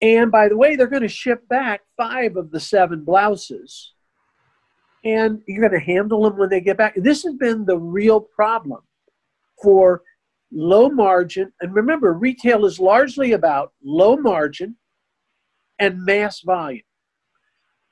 And 0.00 0.30
by 0.30 0.48
the 0.48 0.56
way, 0.56 0.76
they're 0.76 0.86
going 0.86 1.02
to 1.02 1.08
ship 1.08 1.48
back 1.48 1.80
five 1.96 2.36
of 2.36 2.52
the 2.52 2.60
seven 2.60 3.02
blouses. 3.02 3.94
And 5.04 5.42
you're 5.48 5.68
going 5.68 5.80
to 5.80 5.84
handle 5.84 6.22
them 6.22 6.38
when 6.38 6.50
they 6.50 6.60
get 6.60 6.76
back. 6.76 6.94
This 6.96 7.24
has 7.24 7.34
been 7.34 7.64
the 7.64 7.78
real 7.78 8.20
problem 8.20 8.82
for 9.60 10.02
low 10.52 10.88
margin. 10.88 11.52
And 11.60 11.74
remember, 11.74 12.12
retail 12.12 12.64
is 12.64 12.78
largely 12.78 13.32
about 13.32 13.72
low 13.82 14.16
margin 14.16 14.76
and 15.80 16.04
mass 16.04 16.40
volume. 16.40 16.82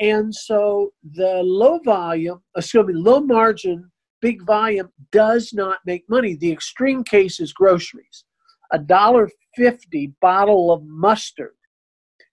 And 0.02 0.34
so 0.34 0.90
the 1.12 1.42
low 1.44 1.78
volume, 1.84 2.42
excuse 2.56 2.86
me, 2.86 2.92
low 2.92 3.20
margin, 3.20 3.88
big 4.20 4.44
volume 4.44 4.88
does 5.12 5.52
not 5.52 5.78
make 5.86 6.02
money. 6.10 6.34
The 6.34 6.50
extreme 6.50 7.04
case 7.04 7.38
is 7.38 7.52
groceries. 7.52 8.24
A 8.72 8.80
dollar 8.80 9.30
fifty 9.56 10.12
bottle 10.20 10.72
of 10.72 10.82
mustard 10.84 11.54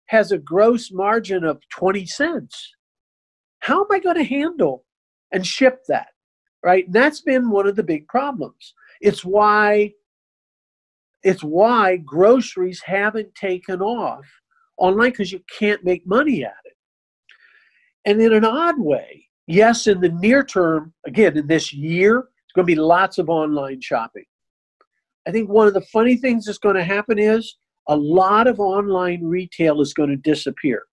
has 0.07 0.31
a 0.31 0.39
gross 0.39 0.91
margin 0.91 1.43
of 1.43 1.61
20 1.69 2.07
cents. 2.07 2.73
How 3.59 3.81
am 3.81 3.87
I 3.91 3.99
going 3.99 4.17
to 4.17 4.23
handle 4.23 4.83
and 5.31 5.45
ship 5.45 5.81
that? 5.89 6.07
Right? 6.63 6.85
And 6.85 6.93
that's 6.95 7.21
been 7.21 7.51
one 7.51 7.67
of 7.67 7.75
the 7.75 7.83
big 7.83 8.07
problems. 8.07 8.73
It's 8.99 9.23
why 9.23 9.91
it's 11.21 11.43
why 11.43 11.97
groceries 11.97 12.81
haven't 12.83 13.35
taken 13.35 13.79
off 13.79 14.25
online 14.77 15.11
because 15.11 15.31
you 15.31 15.41
can't 15.59 15.83
make 15.83 16.07
money 16.07 16.43
at 16.43 16.55
it. 16.65 16.68
And 18.05 18.21
in 18.21 18.33
an 18.33 18.45
odd 18.45 18.79
way, 18.79 19.27
yes, 19.47 19.87
in 19.87 19.99
the 20.01 20.09
near 20.09 20.43
term, 20.43 20.93
again, 21.05 21.37
in 21.37 21.47
this 21.47 21.73
year, 21.73 22.19
it's 22.19 22.53
going 22.55 22.65
to 22.65 22.73
be 22.73 22.79
lots 22.79 23.17
of 23.17 23.29
online 23.29 23.81
shopping. 23.81 24.25
I 25.27 25.31
think 25.31 25.49
one 25.49 25.67
of 25.67 25.73
the 25.73 25.81
funny 25.81 26.15
things 26.15 26.45
that's 26.45 26.57
going 26.57 26.75
to 26.75 26.83
happen 26.83 27.19
is 27.19 27.57
a 27.87 27.95
lot 27.95 28.47
of 28.47 28.59
online 28.59 29.23
retail 29.23 29.81
is 29.81 29.93
going 29.93 30.09
to 30.09 30.15
disappear. 30.15 30.83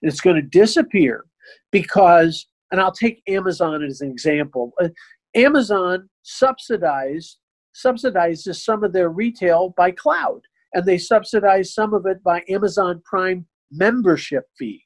And 0.00 0.10
it's 0.10 0.20
going 0.20 0.36
to 0.36 0.42
disappear 0.42 1.24
because, 1.72 2.46
and 2.70 2.80
I'll 2.80 2.92
take 2.92 3.22
Amazon 3.28 3.82
as 3.82 4.00
an 4.00 4.10
example. 4.10 4.72
Uh, 4.80 4.88
Amazon 5.34 6.08
subsidized 6.22 7.38
subsidizes 7.74 8.62
some 8.62 8.84
of 8.84 8.92
their 8.92 9.08
retail 9.08 9.74
by 9.76 9.90
cloud, 9.90 10.40
and 10.74 10.86
they 10.86 10.98
subsidize 10.98 11.74
some 11.74 11.92
of 11.92 12.06
it 12.06 12.22
by 12.22 12.42
Amazon 12.48 13.02
Prime 13.04 13.46
membership 13.72 14.44
fee. 14.56 14.83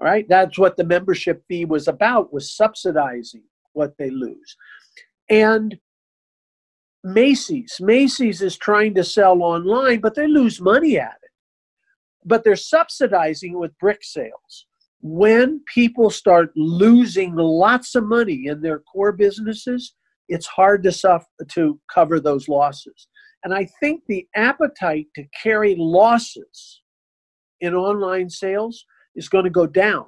Right, 0.00 0.26
that's 0.28 0.58
what 0.58 0.76
the 0.76 0.84
membership 0.84 1.42
fee 1.48 1.64
was 1.64 1.88
about, 1.88 2.32
was 2.32 2.54
subsidizing 2.54 3.42
what 3.72 3.94
they 3.98 4.10
lose. 4.10 4.56
And 5.30 5.78
Macy's, 7.02 7.76
Macy's 7.80 8.42
is 8.42 8.56
trying 8.56 8.94
to 8.94 9.04
sell 9.04 9.42
online, 9.42 10.00
but 10.00 10.14
they 10.14 10.26
lose 10.26 10.60
money 10.60 10.98
at 10.98 11.16
it. 11.22 11.30
But 12.24 12.44
they're 12.44 12.56
subsidizing 12.56 13.58
with 13.58 13.78
brick 13.78 14.00
sales. 14.02 14.66
When 15.00 15.62
people 15.72 16.10
start 16.10 16.50
losing 16.56 17.34
lots 17.34 17.94
of 17.94 18.04
money 18.04 18.46
in 18.46 18.60
their 18.60 18.80
core 18.80 19.12
businesses, 19.12 19.94
it's 20.28 20.46
hard 20.46 20.82
to 20.82 20.92
suffer, 20.92 21.26
to 21.52 21.80
cover 21.92 22.18
those 22.18 22.48
losses. 22.48 23.08
And 23.44 23.54
I 23.54 23.68
think 23.80 24.02
the 24.08 24.26
appetite 24.34 25.06
to 25.14 25.24
carry 25.40 25.76
losses 25.78 26.82
in 27.60 27.74
online 27.74 28.28
sales 28.28 28.84
is 29.16 29.28
going 29.28 29.44
to 29.44 29.50
go 29.50 29.66
down. 29.66 30.06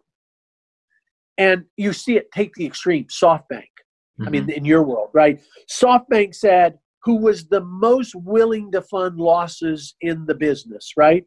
And 1.37 1.65
you 1.77 1.93
see 1.93 2.17
it 2.17 2.31
take 2.33 2.55
the 2.55 2.67
extreme, 2.67 3.07
SoftBank. 3.07 3.43
Mm-hmm. 3.53 4.27
I 4.27 4.31
mean, 4.31 4.43
mm-hmm. 4.43 4.50
in 4.50 4.65
your 4.65 4.83
world, 4.83 5.11
right? 5.12 5.41
SoftBank 5.71 6.35
said, 6.35 6.79
who 7.05 7.17
was 7.17 7.47
the 7.47 7.61
most 7.65 8.15
willing 8.15 8.71
to 8.73 8.83
fund 8.83 9.19
losses 9.19 9.95
in 10.00 10.27
the 10.27 10.35
business, 10.35 10.92
right? 10.97 11.25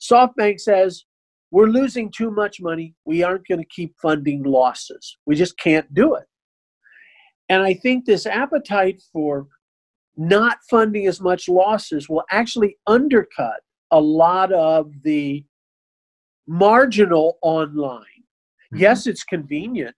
SoftBank 0.00 0.60
says, 0.60 1.04
we're 1.52 1.66
losing 1.66 2.10
too 2.10 2.30
much 2.30 2.60
money. 2.60 2.94
We 3.04 3.22
aren't 3.22 3.46
going 3.46 3.60
to 3.60 3.68
keep 3.68 3.94
funding 4.00 4.42
losses. 4.42 5.18
We 5.26 5.36
just 5.36 5.56
can't 5.58 5.92
do 5.94 6.14
it. 6.14 6.24
And 7.48 7.62
I 7.62 7.74
think 7.74 8.04
this 8.04 8.26
appetite 8.26 9.02
for 9.12 9.46
not 10.16 10.58
funding 10.68 11.06
as 11.06 11.20
much 11.20 11.48
losses 11.48 12.08
will 12.08 12.24
actually 12.30 12.76
undercut 12.86 13.60
a 13.90 14.00
lot 14.00 14.52
of 14.52 14.90
the 15.04 15.44
marginal 16.46 17.38
online. 17.42 18.00
Mm-hmm. 18.00 18.78
Yes, 18.78 19.06
it's 19.06 19.24
convenient. 19.24 19.94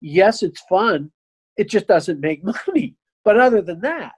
Yes, 0.00 0.42
it's 0.42 0.60
fun. 0.68 1.10
It 1.56 1.68
just 1.68 1.86
doesn't 1.86 2.20
make 2.20 2.42
money. 2.66 2.94
But 3.24 3.40
other 3.40 3.62
than 3.62 3.80
that, 3.80 4.12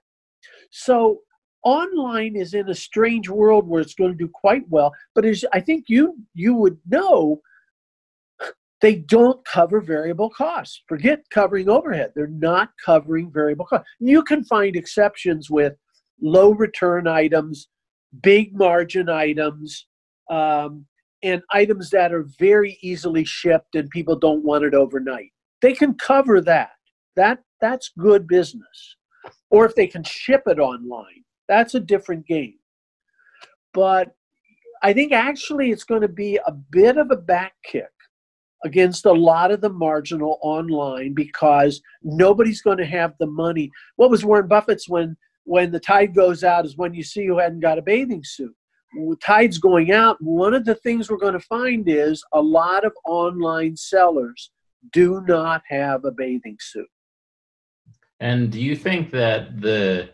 so 0.71 1.19
online 1.63 2.35
is 2.35 2.53
in 2.53 2.69
a 2.69 2.75
strange 2.75 3.29
world 3.29 3.67
where 3.67 3.81
it's 3.81 3.95
going 3.95 4.11
to 4.11 4.17
do 4.17 4.29
quite 4.33 4.67
well. 4.69 4.93
But 5.15 5.25
as 5.25 5.43
I 5.53 5.59
think 5.59 5.85
you 5.87 6.15
you 6.33 6.53
would 6.55 6.77
know, 6.87 7.41
they 8.81 8.95
don't 8.95 9.43
cover 9.45 9.81
variable 9.81 10.29
costs. 10.29 10.83
Forget 10.87 11.23
covering 11.31 11.69
overhead. 11.69 12.11
They're 12.15 12.27
not 12.27 12.69
covering 12.83 13.31
variable 13.31 13.65
costs. 13.65 13.89
You 13.99 14.23
can 14.23 14.43
find 14.43 14.75
exceptions 14.75 15.49
with 15.49 15.73
low 16.21 16.51
return 16.51 17.07
items, 17.07 17.67
big 18.21 18.55
margin 18.55 19.09
items, 19.09 19.87
um, 20.29 20.85
and 21.23 21.41
items 21.51 21.89
that 21.89 22.13
are 22.13 22.27
very 22.39 22.77
easily 22.81 23.25
shipped 23.25 23.75
and 23.75 23.89
people 23.89 24.15
don't 24.15 24.43
want 24.43 24.63
it 24.63 24.73
overnight. 24.73 25.31
They 25.61 25.73
can 25.73 25.95
cover 25.95 26.41
that. 26.41 26.71
That 27.15 27.39
that's 27.59 27.91
good 27.97 28.27
business. 28.27 28.95
Or 29.49 29.65
if 29.65 29.75
they 29.75 29.87
can 29.87 30.03
ship 30.03 30.43
it 30.45 30.59
online, 30.59 31.23
that's 31.47 31.75
a 31.75 31.79
different 31.79 32.25
game. 32.25 32.55
But 33.73 34.15
I 34.81 34.93
think 34.93 35.11
actually 35.11 35.71
it's 35.71 35.83
going 35.83 36.01
to 36.01 36.07
be 36.07 36.39
a 36.47 36.51
bit 36.51 36.97
of 36.97 37.11
a 37.11 37.17
back 37.17 37.53
kick 37.65 37.89
against 38.63 39.05
a 39.05 39.11
lot 39.11 39.51
of 39.51 39.61
the 39.61 39.69
marginal 39.69 40.37
online 40.41 41.13
because 41.13 41.81
nobody's 42.03 42.61
going 42.61 42.77
to 42.77 42.85
have 42.85 43.13
the 43.19 43.27
money. 43.27 43.69
What 43.97 44.09
was 44.09 44.23
Warren 44.23 44.47
Buffett's 44.47 44.87
when 44.87 45.17
when 45.43 45.71
the 45.71 45.79
tide 45.79 46.13
goes 46.13 46.43
out 46.43 46.65
is 46.65 46.77
when 46.77 46.93
you 46.93 47.03
see 47.03 47.25
who 47.25 47.39
hadn't 47.39 47.61
got 47.61 47.79
a 47.79 47.81
bathing 47.81 48.23
suit 48.23 48.55
tide's 49.21 49.57
going 49.57 49.91
out, 49.91 50.17
one 50.19 50.53
of 50.53 50.65
the 50.65 50.75
things 50.75 51.09
we're 51.09 51.17
going 51.17 51.33
to 51.33 51.39
find 51.39 51.87
is 51.87 52.23
a 52.33 52.41
lot 52.41 52.85
of 52.85 52.93
online 53.05 53.75
sellers 53.75 54.51
do 54.91 55.23
not 55.27 55.61
have 55.67 56.05
a 56.05 56.11
bathing 56.11 56.57
suit. 56.59 56.87
And 58.19 58.51
do 58.51 58.59
you 58.59 58.75
think 58.75 59.11
that 59.11 59.61
the, 59.61 60.09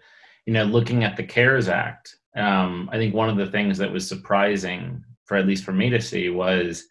you 0.46 0.54
know, 0.54 0.64
looking 0.64 1.04
at 1.04 1.18
the 1.18 1.24
CARES 1.24 1.70
Act, 1.70 2.16
um, 2.36 2.90
I 2.92 2.98
think 2.98 3.16
one 3.16 3.30
of 3.30 3.38
the 3.38 3.48
things 3.48 3.78
that 3.78 3.92
was 3.92 4.08
surprising, 4.08 5.04
for 5.26 5.38
at 5.38 5.48
least 5.48 5.64
for 5.64 5.72
me 5.72 5.90
to 5.90 6.02
see, 6.02 6.30
was 6.30 6.86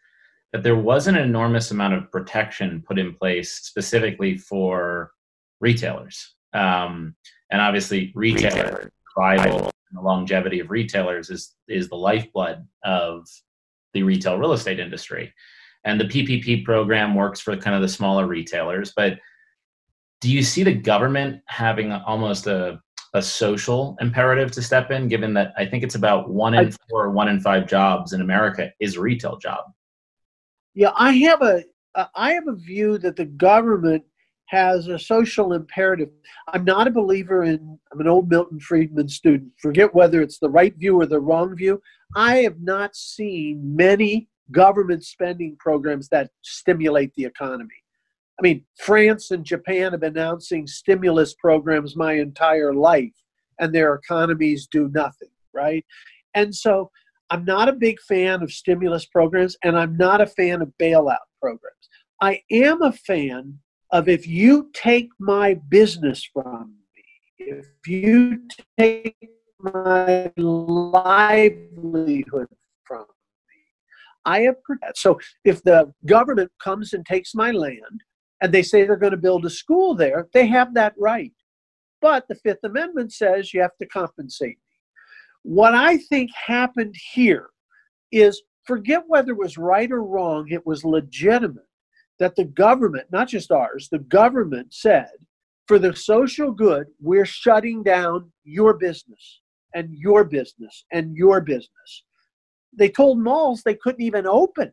that 0.52 0.62
there 0.62 0.76
was 0.76 1.06
an 1.06 1.16
enormous 1.16 1.70
amount 1.70 1.94
of 1.94 2.10
protection 2.10 2.82
put 2.86 2.98
in 2.98 3.14
place 3.14 3.52
specifically 3.52 4.36
for 4.36 5.12
retailers. 5.60 6.34
Um, 6.52 7.14
and 7.50 7.60
obviously, 7.60 8.12
retailers, 8.14 8.90
rival 9.16 9.70
the 9.94 10.00
longevity 10.00 10.60
of 10.60 10.70
retailers 10.70 11.30
is 11.30 11.54
is 11.68 11.88
the 11.88 11.96
lifeblood 11.96 12.66
of 12.84 13.26
the 13.92 14.02
retail 14.02 14.38
real 14.38 14.52
estate 14.52 14.80
industry. 14.80 15.32
And 15.84 16.00
the 16.00 16.06
PPP 16.06 16.64
program 16.64 17.14
works 17.14 17.40
for 17.40 17.56
kind 17.56 17.76
of 17.76 17.82
the 17.82 17.88
smaller 17.88 18.26
retailers, 18.26 18.92
but 18.96 19.18
do 20.20 20.30
you 20.30 20.42
see 20.42 20.62
the 20.62 20.72
government 20.72 21.42
having 21.46 21.92
almost 21.92 22.46
a 22.46 22.80
a 23.14 23.22
social 23.22 23.96
imperative 24.00 24.50
to 24.50 24.60
step 24.60 24.90
in, 24.90 25.06
given 25.06 25.32
that 25.34 25.54
I 25.56 25.64
think 25.64 25.84
it's 25.84 25.94
about 25.94 26.28
one 26.28 26.52
in 26.52 26.74
four, 26.90 27.10
one 27.10 27.28
in 27.28 27.40
five 27.40 27.66
jobs 27.66 28.12
in 28.12 28.20
America 28.20 28.72
is 28.80 28.96
a 28.96 29.00
retail 29.00 29.38
job. 29.38 29.64
Yeah, 30.74 30.90
I 30.96 31.12
have 31.12 31.40
a 31.42 31.62
I 32.16 32.32
have 32.32 32.48
a 32.48 32.56
view 32.56 32.98
that 32.98 33.14
the 33.14 33.24
government 33.24 34.02
has 34.46 34.88
a 34.88 34.98
social 34.98 35.52
imperative. 35.54 36.10
I'm 36.48 36.64
not 36.64 36.86
a 36.86 36.90
believer 36.90 37.44
in, 37.44 37.78
I'm 37.92 38.00
an 38.00 38.08
old 38.08 38.28
Milton 38.28 38.60
Friedman 38.60 39.08
student. 39.08 39.52
Forget 39.60 39.94
whether 39.94 40.20
it's 40.20 40.38
the 40.38 40.50
right 40.50 40.76
view 40.76 41.00
or 41.00 41.06
the 41.06 41.20
wrong 41.20 41.56
view. 41.56 41.80
I 42.14 42.36
have 42.38 42.60
not 42.60 42.94
seen 42.94 43.74
many 43.74 44.28
government 44.52 45.04
spending 45.04 45.56
programs 45.58 46.08
that 46.08 46.30
stimulate 46.42 47.12
the 47.14 47.24
economy. 47.24 47.74
I 48.38 48.42
mean, 48.42 48.64
France 48.78 49.30
and 49.30 49.44
Japan 49.44 49.92
have 49.92 50.00
been 50.00 50.16
announcing 50.16 50.66
stimulus 50.66 51.34
programs 51.34 51.96
my 51.96 52.14
entire 52.14 52.74
life, 52.74 53.14
and 53.60 53.72
their 53.74 53.94
economies 53.94 54.66
do 54.70 54.88
nothing, 54.92 55.30
right? 55.52 55.84
And 56.34 56.54
so 56.54 56.90
I'm 57.30 57.44
not 57.44 57.68
a 57.68 57.72
big 57.72 58.00
fan 58.00 58.42
of 58.42 58.52
stimulus 58.52 59.06
programs, 59.06 59.56
and 59.62 59.78
I'm 59.78 59.96
not 59.96 60.20
a 60.20 60.26
fan 60.26 60.62
of 60.62 60.72
bailout 60.80 61.16
programs. 61.40 61.88
I 62.20 62.40
am 62.50 62.82
a 62.82 62.92
fan 62.92 63.58
of 63.94 64.08
if 64.08 64.26
you 64.26 64.70
take 64.74 65.08
my 65.20 65.54
business 65.54 66.28
from 66.34 66.74
me, 66.96 67.04
if 67.38 67.66
you 67.86 68.40
take 68.76 69.16
my 69.60 70.32
livelihood 70.36 72.48
from 72.84 73.02
me, 73.02 73.62
I 74.24 74.40
have 74.40 74.60
protected. 74.64 74.96
So 74.96 75.20
if 75.44 75.62
the 75.62 75.92
government 76.06 76.50
comes 76.62 76.92
and 76.92 77.06
takes 77.06 77.36
my 77.36 77.52
land 77.52 78.00
and 78.42 78.52
they 78.52 78.64
say 78.64 78.84
they're 78.84 78.96
going 78.96 79.12
to 79.12 79.16
build 79.16 79.46
a 79.46 79.50
school 79.50 79.94
there, 79.94 80.26
they 80.34 80.48
have 80.48 80.74
that 80.74 80.94
right. 80.98 81.32
but 82.00 82.26
the 82.28 82.34
Fifth 82.34 82.64
Amendment 82.64 83.12
says 83.12 83.54
you 83.54 83.60
have 83.62 83.76
to 83.80 83.86
compensate 83.86 84.58
me. 84.58 84.76
What 85.44 85.74
I 85.74 85.98
think 85.98 86.32
happened 86.34 86.96
here 87.12 87.50
is 88.10 88.42
forget 88.64 89.04
whether 89.06 89.30
it 89.30 89.38
was 89.38 89.56
right 89.56 89.92
or 89.92 90.02
wrong, 90.02 90.48
it 90.50 90.66
was 90.66 90.84
legitimate 90.84 91.62
that 92.18 92.36
the 92.36 92.44
government, 92.44 93.06
not 93.10 93.28
just 93.28 93.50
ours, 93.50 93.88
the 93.90 93.98
government 93.98 94.72
said, 94.72 95.10
for 95.66 95.78
the 95.78 95.94
social 95.96 96.52
good, 96.52 96.86
we're 97.00 97.24
shutting 97.24 97.82
down 97.82 98.30
your 98.44 98.74
business 98.74 99.40
and 99.74 99.88
your 99.92 100.24
business 100.24 100.84
and 100.92 101.16
your 101.16 101.40
business. 101.40 102.04
They 102.76 102.88
told 102.88 103.18
malls 103.18 103.62
they 103.62 103.74
couldn't 103.74 104.02
even 104.02 104.26
open. 104.26 104.72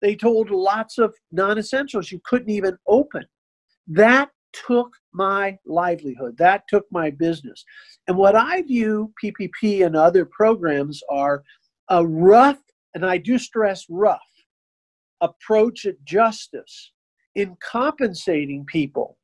They 0.00 0.16
told 0.16 0.50
lots 0.50 0.98
of 0.98 1.14
non 1.32 1.58
essentials 1.58 2.10
you 2.10 2.20
couldn't 2.24 2.50
even 2.50 2.76
open. 2.86 3.24
That 3.86 4.30
took 4.66 4.92
my 5.12 5.58
livelihood. 5.66 6.36
That 6.38 6.64
took 6.68 6.84
my 6.90 7.10
business. 7.10 7.64
And 8.08 8.16
what 8.16 8.36
I 8.36 8.62
view 8.62 9.12
PPP 9.22 9.84
and 9.84 9.96
other 9.96 10.24
programs 10.24 11.00
are 11.10 11.42
a 11.88 12.06
rough, 12.06 12.60
and 12.94 13.04
I 13.04 13.18
do 13.18 13.38
stress 13.38 13.84
rough, 13.88 14.20
approach 15.20 15.86
at 15.86 16.02
justice 16.04 16.92
in 17.34 17.56
compensating 17.62 18.64
people 18.66 19.18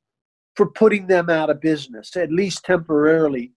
for 0.57 0.71
putting 0.71 1.07
them 1.07 1.31
out 1.31 1.51
of 1.51 1.61
business, 1.61 2.17
at 2.17 2.33
least 2.33 2.65
temporarily. 2.65 3.53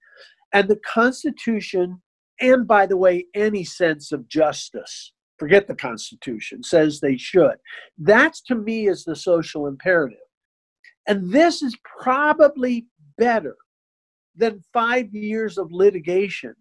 And 0.53 0.67
the 0.67 0.79
Constitution, 0.85 2.01
and 2.39 2.67
by 2.67 2.85
the 2.85 2.97
way, 2.97 3.25
any 3.33 3.63
sense 3.63 4.11
of 4.11 4.27
justice, 4.27 5.11
forget 5.37 5.67
the 5.67 5.75
Constitution, 5.75 6.63
says 6.63 6.99
they 6.99 7.17
should. 7.17 7.55
That 7.97 8.35
to 8.47 8.55
me 8.55 8.87
is 8.87 9.03
the 9.03 9.15
social 9.15 9.67
imperative. 9.67 10.17
And 11.07 11.31
this 11.33 11.61
is 11.61 11.75
probably 12.01 12.85
better 13.17 13.55
than 14.35 14.63
five 14.71 15.13
years 15.13 15.57
of 15.57 15.71
litigation 15.71 16.55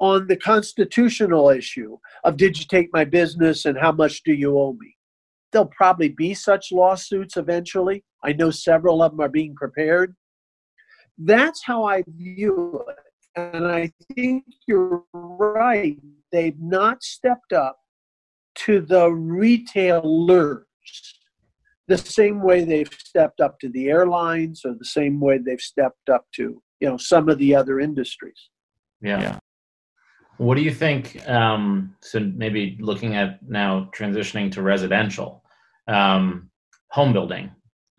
on 0.00 0.26
the 0.26 0.36
constitutional 0.36 1.50
issue 1.50 1.98
of 2.24 2.36
did 2.36 2.58
you 2.58 2.64
take 2.66 2.88
my 2.92 3.04
business 3.04 3.64
and 3.64 3.78
how 3.78 3.92
much 3.92 4.22
do 4.22 4.32
you 4.32 4.58
owe 4.58 4.74
me? 4.74 4.96
There'll 5.52 5.66
probably 5.76 6.10
be 6.10 6.34
such 6.34 6.72
lawsuits 6.72 7.36
eventually. 7.36 8.04
I 8.22 8.32
know 8.32 8.50
several 8.50 9.02
of 9.02 9.12
them 9.12 9.20
are 9.20 9.28
being 9.28 9.54
prepared. 9.54 10.14
That's 11.16 11.64
how 11.64 11.84
I 11.84 12.04
view 12.06 12.84
it. 12.88 13.40
And 13.54 13.66
I 13.66 13.90
think 14.14 14.44
you're 14.66 15.04
right. 15.12 15.98
They've 16.30 16.60
not 16.60 17.02
stepped 17.02 17.52
up 17.52 17.78
to 18.56 18.80
the 18.80 19.08
retailers 19.10 20.64
the 21.86 21.96
same 21.96 22.42
way 22.42 22.64
they've 22.64 22.92
stepped 22.92 23.40
up 23.40 23.58
to 23.60 23.68
the 23.70 23.88
airlines 23.88 24.62
or 24.64 24.74
the 24.74 24.84
same 24.84 25.20
way 25.20 25.38
they've 25.38 25.60
stepped 25.60 26.08
up 26.10 26.26
to 26.34 26.62
you 26.80 26.88
know 26.88 26.96
some 26.96 27.28
of 27.28 27.38
the 27.38 27.54
other 27.54 27.80
industries 27.80 28.50
yeah, 29.00 29.20
yeah. 29.20 29.38
What 30.38 30.56
do 30.56 30.62
you 30.62 30.72
think 30.72 31.28
um, 31.28 31.94
so 32.00 32.20
maybe 32.20 32.76
looking 32.80 33.14
at 33.16 33.38
now 33.48 33.90
transitioning 33.94 34.50
to 34.52 34.62
residential 34.62 35.42
um, 35.88 36.50
home 36.90 37.12
building 37.12 37.50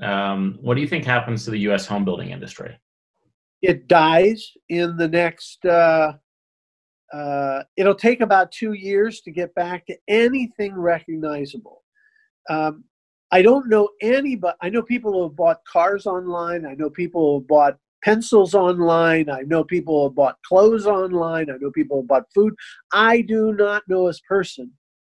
um, 0.02 0.58
what 0.62 0.76
do 0.76 0.82
you 0.82 0.88
think 0.88 1.06
happens 1.06 1.46
to 1.46 1.52
the 1.52 1.60
us 1.60 1.86
home 1.86 2.04
building 2.06 2.32
industry 2.32 2.78
it 3.62 3.88
dies 3.88 4.52
in 4.70 4.96
the 4.98 5.08
next 5.08 5.64
uh, 5.66 6.14
uh, 7.14 7.64
it'll 7.76 7.96
take 7.96 8.22
about 8.22 8.52
two 8.52 8.74
years 8.74 9.22
to 9.22 9.32
get 9.32 9.54
back 9.56 9.86
to 9.86 9.96
anything 10.08 10.74
recognizable 10.74 11.84
um, 12.50 12.84
I 13.32 13.42
don't 13.42 13.70
know 13.70 13.90
anybody. 14.02 14.58
I 14.62 14.70
know 14.70 14.82
people 14.82 15.14
who 15.14 15.24
have 15.24 15.36
bought 15.36 15.64
cars 15.66 16.08
online. 16.08 16.66
I 16.66 16.74
know 16.74 16.90
people 16.90 17.22
who 17.22 17.40
have 17.40 17.48
bought 17.48 17.78
pencils 18.04 18.54
online. 18.54 19.30
I 19.30 19.42
know 19.42 19.64
people 19.64 20.08
have 20.08 20.16
bought 20.16 20.38
clothes 20.48 20.86
online. 20.86 21.50
I 21.50 21.58
know 21.60 21.72
people 21.72 22.02
have 22.02 22.08
bought 22.08 22.26
food. 22.34 22.54
I 22.92 23.22
do 23.22 23.54
not 23.54 23.84
know 23.88 24.08
a 24.08 24.14
person 24.28 24.72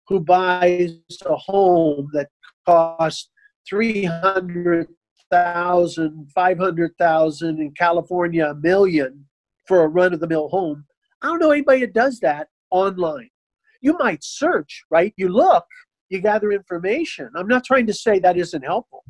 who 0.09 0.21
buys 0.21 0.99
a 1.27 1.37
home 1.37 2.09
that 2.13 2.29
costs 2.67 3.31
three 3.69 4.05
hundred 4.05 4.89
thousand, 5.31 6.31
five 6.35 6.59
hundred 6.59 6.93
thousand 6.99 7.61
in 7.61 7.71
California, 7.73 8.47
a 8.47 8.55
million 8.55 9.25
for 9.67 9.85
a 9.85 9.89
run 9.89 10.13
of 10.13 10.21
the 10.21 10.27
mill 10.29 10.49
home. 10.49 10.85
I 11.23 11.29
don't 11.29 11.39
know 11.39 11.53
anybody 11.53 11.81
that 11.81 11.95
does 11.95 12.19
that 12.21 12.49
online. 12.71 13.31
You 13.83 13.97
might 13.99 14.25
search, 14.25 14.85
right? 14.91 15.15
You 15.17 15.29
look, 15.29 15.65
you 16.09 16.21
gather 16.21 16.51
information. 16.51 17.31
I'm 17.37 17.49
not 17.49 17.65
trying 17.65 17.87
to 17.87 17.95
say 17.95 18.19
that 18.19 18.37
isn't 18.37 18.63
helpful. 18.63 19.05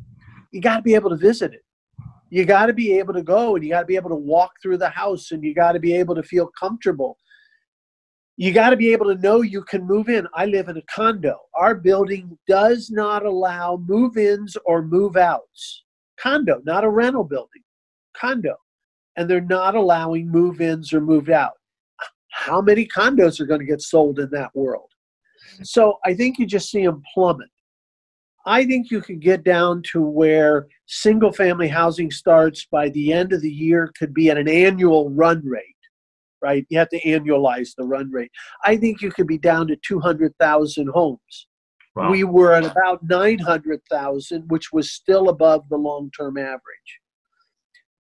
You 0.52 0.60
got 0.60 0.76
to 0.76 0.82
be 0.82 0.94
able 0.94 1.10
to 1.10 1.16
visit 1.16 1.54
it. 1.54 1.62
You 2.30 2.44
got 2.44 2.66
to 2.66 2.72
be 2.72 2.96
able 2.98 3.12
to 3.14 3.22
go 3.22 3.56
and 3.56 3.64
you 3.64 3.70
got 3.70 3.80
to 3.80 3.86
be 3.86 3.96
able 3.96 4.10
to 4.10 4.16
walk 4.16 4.52
through 4.62 4.78
the 4.78 4.88
house 4.88 5.32
and 5.32 5.42
you 5.42 5.52
got 5.52 5.72
to 5.72 5.80
be 5.80 5.92
able 5.94 6.14
to 6.14 6.22
feel 6.22 6.48
comfortable. 6.58 7.18
You 8.36 8.52
got 8.52 8.70
to 8.70 8.76
be 8.76 8.92
able 8.92 9.06
to 9.06 9.20
know 9.20 9.42
you 9.42 9.62
can 9.64 9.86
move 9.86 10.08
in. 10.08 10.26
I 10.34 10.46
live 10.46 10.68
in 10.68 10.76
a 10.76 10.82
condo. 10.82 11.36
Our 11.54 11.74
building 11.74 12.38
does 12.48 12.90
not 12.90 13.26
allow 13.26 13.76
move 13.86 14.16
ins 14.16 14.56
or 14.64 14.82
move 14.82 15.16
outs. 15.16 15.84
Condo, 16.18 16.60
not 16.64 16.84
a 16.84 16.88
rental 16.88 17.24
building, 17.24 17.62
condo. 18.16 18.54
And 19.16 19.28
they're 19.28 19.40
not 19.40 19.74
allowing 19.74 20.30
move 20.30 20.60
ins 20.60 20.92
or 20.92 21.00
move 21.00 21.28
out. 21.28 21.52
How 22.30 22.62
many 22.62 22.86
condos 22.86 23.40
are 23.40 23.46
going 23.46 23.60
to 23.60 23.66
get 23.66 23.82
sold 23.82 24.20
in 24.20 24.30
that 24.30 24.54
world? 24.54 24.88
So 25.62 25.98
I 26.04 26.14
think 26.14 26.38
you 26.38 26.46
just 26.46 26.70
see 26.70 26.84
them 26.84 27.02
plummet. 27.12 27.50
I 28.46 28.64
think 28.64 28.90
you 28.90 29.00
could 29.00 29.20
get 29.20 29.44
down 29.44 29.82
to 29.92 30.00
where 30.00 30.66
single 30.86 31.32
family 31.32 31.68
housing 31.68 32.10
starts 32.10 32.66
by 32.70 32.88
the 32.90 33.12
end 33.12 33.32
of 33.32 33.42
the 33.42 33.50
year 33.50 33.92
could 33.98 34.14
be 34.14 34.30
at 34.30 34.38
an 34.38 34.48
annual 34.48 35.10
run 35.10 35.42
rate, 35.44 35.76
right? 36.40 36.64
You 36.70 36.78
have 36.78 36.88
to 36.90 37.00
annualize 37.02 37.70
the 37.76 37.84
run 37.84 38.10
rate. 38.10 38.30
I 38.64 38.76
think 38.76 39.02
you 39.02 39.10
could 39.10 39.26
be 39.26 39.38
down 39.38 39.66
to 39.68 39.76
200,000 39.76 40.88
homes. 40.88 41.46
Wow. 41.94 42.10
We 42.10 42.24
were 42.24 42.52
at 42.52 42.64
about 42.64 43.02
900,000, 43.02 44.44
which 44.48 44.72
was 44.72 44.92
still 44.92 45.28
above 45.28 45.68
the 45.68 45.76
long 45.76 46.10
term 46.16 46.38
average. 46.38 46.60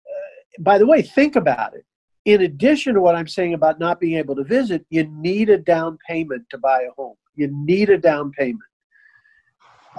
Uh, 0.06 0.62
by 0.62 0.78
the 0.78 0.86
way, 0.86 1.02
think 1.02 1.36
about 1.36 1.74
it. 1.74 1.86
In 2.26 2.42
addition 2.42 2.94
to 2.94 3.02
what 3.02 3.16
I'm 3.16 3.28
saying 3.28 3.54
about 3.54 3.80
not 3.80 4.02
being 4.02 4.18
able 4.18 4.36
to 4.36 4.44
visit, 4.44 4.86
you 4.90 5.06
need 5.06 5.50
a 5.50 5.58
down 5.58 5.98
payment 6.08 6.44
to 6.52 6.58
buy 6.58 6.82
a 6.82 6.92
home. 6.98 7.16
You 7.36 7.50
need 7.52 7.90
a 7.90 7.98
down 7.98 8.32
payment. 8.32 8.62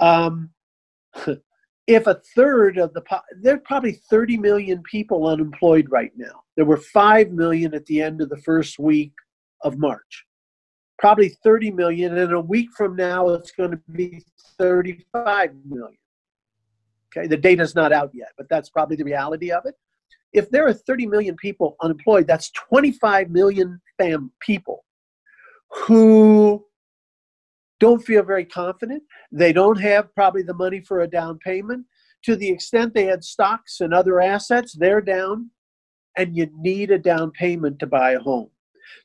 Um, 0.01 0.49
if 1.87 2.05
a 2.05 2.21
third 2.35 2.77
of 2.77 2.93
the 2.93 3.01
po- 3.01 3.21
there 3.41 3.55
are 3.55 3.59
probably 3.59 3.93
30 3.93 4.37
million 4.37 4.83
people 4.83 5.27
unemployed 5.27 5.87
right 5.89 6.11
now. 6.15 6.43
There 6.55 6.65
were 6.65 6.77
5 6.77 7.31
million 7.31 7.73
at 7.73 7.85
the 7.87 8.01
end 8.01 8.21
of 8.21 8.29
the 8.29 8.37
first 8.37 8.77
week 8.77 9.11
of 9.63 9.77
March. 9.77 10.25
Probably 10.99 11.29
30 11.43 11.71
million 11.71 12.17
and 12.17 12.33
a 12.33 12.39
week 12.39 12.69
from 12.77 12.95
now 12.95 13.29
it's 13.29 13.51
going 13.51 13.71
to 13.71 13.81
be 13.91 14.23
35 14.59 15.51
million. 15.67 15.97
Okay, 17.11 17.25
the 17.25 17.37
data's 17.37 17.73
not 17.73 17.91
out 17.91 18.11
yet, 18.13 18.29
but 18.37 18.47
that's 18.49 18.69
probably 18.69 18.95
the 18.95 19.03
reality 19.03 19.51
of 19.51 19.65
it. 19.65 19.73
If 20.31 20.51
there 20.51 20.67
are 20.67 20.73
30 20.73 21.07
million 21.07 21.35
people 21.37 21.75
unemployed, 21.81 22.27
that's 22.27 22.51
25 22.51 23.31
million 23.31 23.81
fam 23.97 24.31
people 24.41 24.85
who 25.71 26.63
don't 27.79 28.03
feel 28.03 28.23
very 28.23 28.45
confident. 28.45 29.03
They 29.31 29.53
don't 29.53 29.79
have 29.79 30.13
probably 30.13 30.43
the 30.43 30.53
money 30.53 30.81
for 30.81 31.01
a 31.01 31.07
down 31.07 31.39
payment. 31.39 31.85
To 32.23 32.35
the 32.35 32.49
extent 32.49 32.93
they 32.93 33.05
had 33.05 33.23
stocks 33.23 33.79
and 33.79 33.93
other 33.93 34.19
assets, 34.19 34.75
they're 34.77 35.01
down, 35.01 35.51
and 36.17 36.35
you 36.35 36.49
need 36.57 36.91
a 36.91 36.99
down 36.99 37.31
payment 37.31 37.79
to 37.79 37.87
buy 37.87 38.11
a 38.11 38.19
home. 38.19 38.49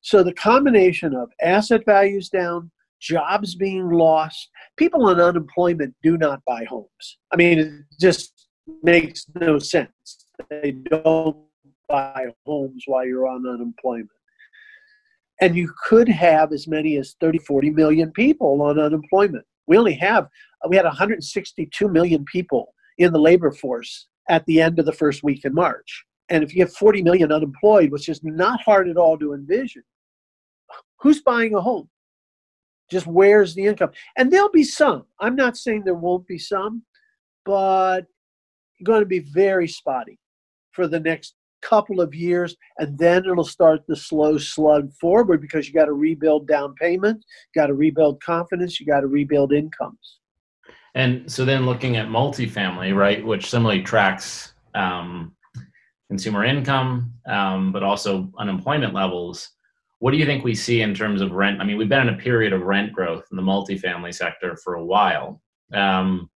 So 0.02 0.22
the 0.22 0.32
combination 0.32 1.14
of 1.14 1.30
asset 1.40 1.84
values 1.86 2.28
down, 2.28 2.70
jobs 3.00 3.54
being 3.54 3.90
lost, 3.90 4.48
people 4.76 5.06
on 5.06 5.20
unemployment 5.20 5.94
do 6.02 6.16
not 6.18 6.40
buy 6.46 6.64
homes. 6.64 7.18
I 7.32 7.36
mean, 7.36 7.58
it 7.58 7.72
just 8.00 8.48
makes 8.82 9.26
no 9.40 9.58
sense. 9.58 10.26
They 10.50 10.72
don't 10.72 11.36
buy 11.88 12.26
homes 12.46 12.84
while 12.86 13.06
you're 13.06 13.28
on 13.28 13.46
unemployment 13.46 14.10
and 15.44 15.54
you 15.54 15.70
could 15.84 16.08
have 16.08 16.52
as 16.52 16.66
many 16.66 16.96
as 16.96 17.16
30 17.20 17.38
40 17.38 17.68
million 17.68 18.10
people 18.12 18.62
on 18.62 18.78
unemployment. 18.78 19.44
We 19.66 19.76
only 19.76 19.92
have 19.94 20.24
uh, 20.64 20.68
we 20.70 20.76
had 20.76 20.86
162 20.86 21.88
million 21.88 22.24
people 22.24 22.72
in 22.96 23.12
the 23.12 23.18
labor 23.18 23.52
force 23.52 24.08
at 24.30 24.46
the 24.46 24.62
end 24.62 24.78
of 24.78 24.86
the 24.86 24.92
first 24.92 25.22
week 25.22 25.44
in 25.44 25.52
march. 25.52 26.04
And 26.30 26.42
if 26.42 26.54
you 26.54 26.62
have 26.62 26.72
40 26.72 27.02
million 27.02 27.30
unemployed 27.30 27.90
which 27.90 28.08
is 28.08 28.24
not 28.24 28.62
hard 28.62 28.88
at 28.88 28.96
all 28.96 29.18
to 29.18 29.34
envision 29.34 29.82
who's 30.98 31.20
buying 31.20 31.54
a 31.54 31.60
home? 31.60 31.90
Just 32.90 33.06
where's 33.06 33.54
the 33.54 33.66
income? 33.66 33.90
And 34.16 34.30
there'll 34.30 34.50
be 34.50 34.64
some. 34.64 35.04
I'm 35.20 35.36
not 35.36 35.58
saying 35.58 35.84
there 35.84 35.94
won't 35.94 36.26
be 36.26 36.38
some 36.38 36.82
but 37.44 38.06
going 38.82 39.00
to 39.00 39.06
be 39.06 39.18
very 39.18 39.68
spotty 39.68 40.18
for 40.72 40.88
the 40.88 41.00
next 41.00 41.34
couple 41.64 42.00
of 42.00 42.14
years, 42.14 42.56
and 42.78 42.96
then 42.98 43.24
it'll 43.24 43.44
start 43.44 43.80
the 43.88 43.96
slow 43.96 44.38
slug 44.38 44.92
forward 44.92 45.40
because 45.40 45.66
you 45.66 45.74
got 45.74 45.86
to 45.86 45.92
rebuild 45.92 46.46
down 46.46 46.74
payment, 46.74 47.24
got 47.54 47.66
to 47.66 47.74
rebuild 47.74 48.22
confidence, 48.22 48.78
you 48.78 48.86
got 48.86 49.00
to 49.00 49.06
rebuild 49.06 49.52
incomes. 49.52 50.18
And 50.94 51.30
so 51.30 51.44
then 51.44 51.66
looking 51.66 51.96
at 51.96 52.08
multifamily, 52.08 52.94
right, 52.94 53.24
which 53.24 53.50
similarly 53.50 53.82
tracks 53.82 54.54
um, 54.74 55.34
consumer 56.08 56.44
income, 56.44 57.12
um, 57.26 57.72
but 57.72 57.82
also 57.82 58.30
unemployment 58.38 58.94
levels. 58.94 59.50
What 59.98 60.12
do 60.12 60.18
you 60.18 60.26
think 60.26 60.44
we 60.44 60.54
see 60.54 60.82
in 60.82 60.94
terms 60.94 61.20
of 61.20 61.32
rent? 61.32 61.60
I 61.60 61.64
mean, 61.64 61.78
we've 61.78 61.88
been 61.88 62.06
in 62.06 62.14
a 62.14 62.18
period 62.18 62.52
of 62.52 62.62
rent 62.62 62.92
growth 62.92 63.24
in 63.30 63.36
the 63.36 63.42
multifamily 63.42 64.14
sector 64.14 64.56
for 64.62 64.74
a 64.74 64.84
while. 64.84 65.40
Um, 65.72 66.30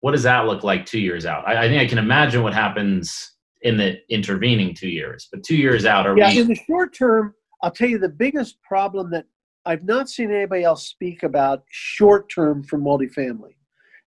what 0.00 0.12
does 0.12 0.22
that 0.22 0.46
look 0.46 0.62
like 0.62 0.86
two 0.86 1.00
years 1.00 1.26
out? 1.26 1.46
I, 1.46 1.64
I, 1.64 1.68
think 1.68 1.82
I 1.82 1.86
can 1.86 1.98
imagine 1.98 2.42
what 2.42 2.54
happens 2.54 3.32
in 3.62 3.76
the 3.76 3.98
intervening 4.12 4.74
two 4.74 4.88
years, 4.88 5.28
but 5.32 5.42
two 5.42 5.56
years 5.56 5.84
out, 5.84 6.06
are 6.06 6.16
yeah, 6.16 6.30
we? 6.30 6.40
in 6.40 6.48
the 6.48 6.54
short 6.54 6.94
term, 6.94 7.34
I'll 7.62 7.70
tell 7.70 7.88
you 7.88 7.98
the 7.98 8.08
biggest 8.08 8.62
problem 8.62 9.10
that 9.10 9.26
I've 9.66 9.84
not 9.84 10.08
seen 10.08 10.30
anybody 10.30 10.64
else 10.64 10.86
speak 10.86 11.22
about 11.22 11.64
short 11.70 12.30
term 12.30 12.62
for 12.62 12.78
multifamily. 12.78 13.56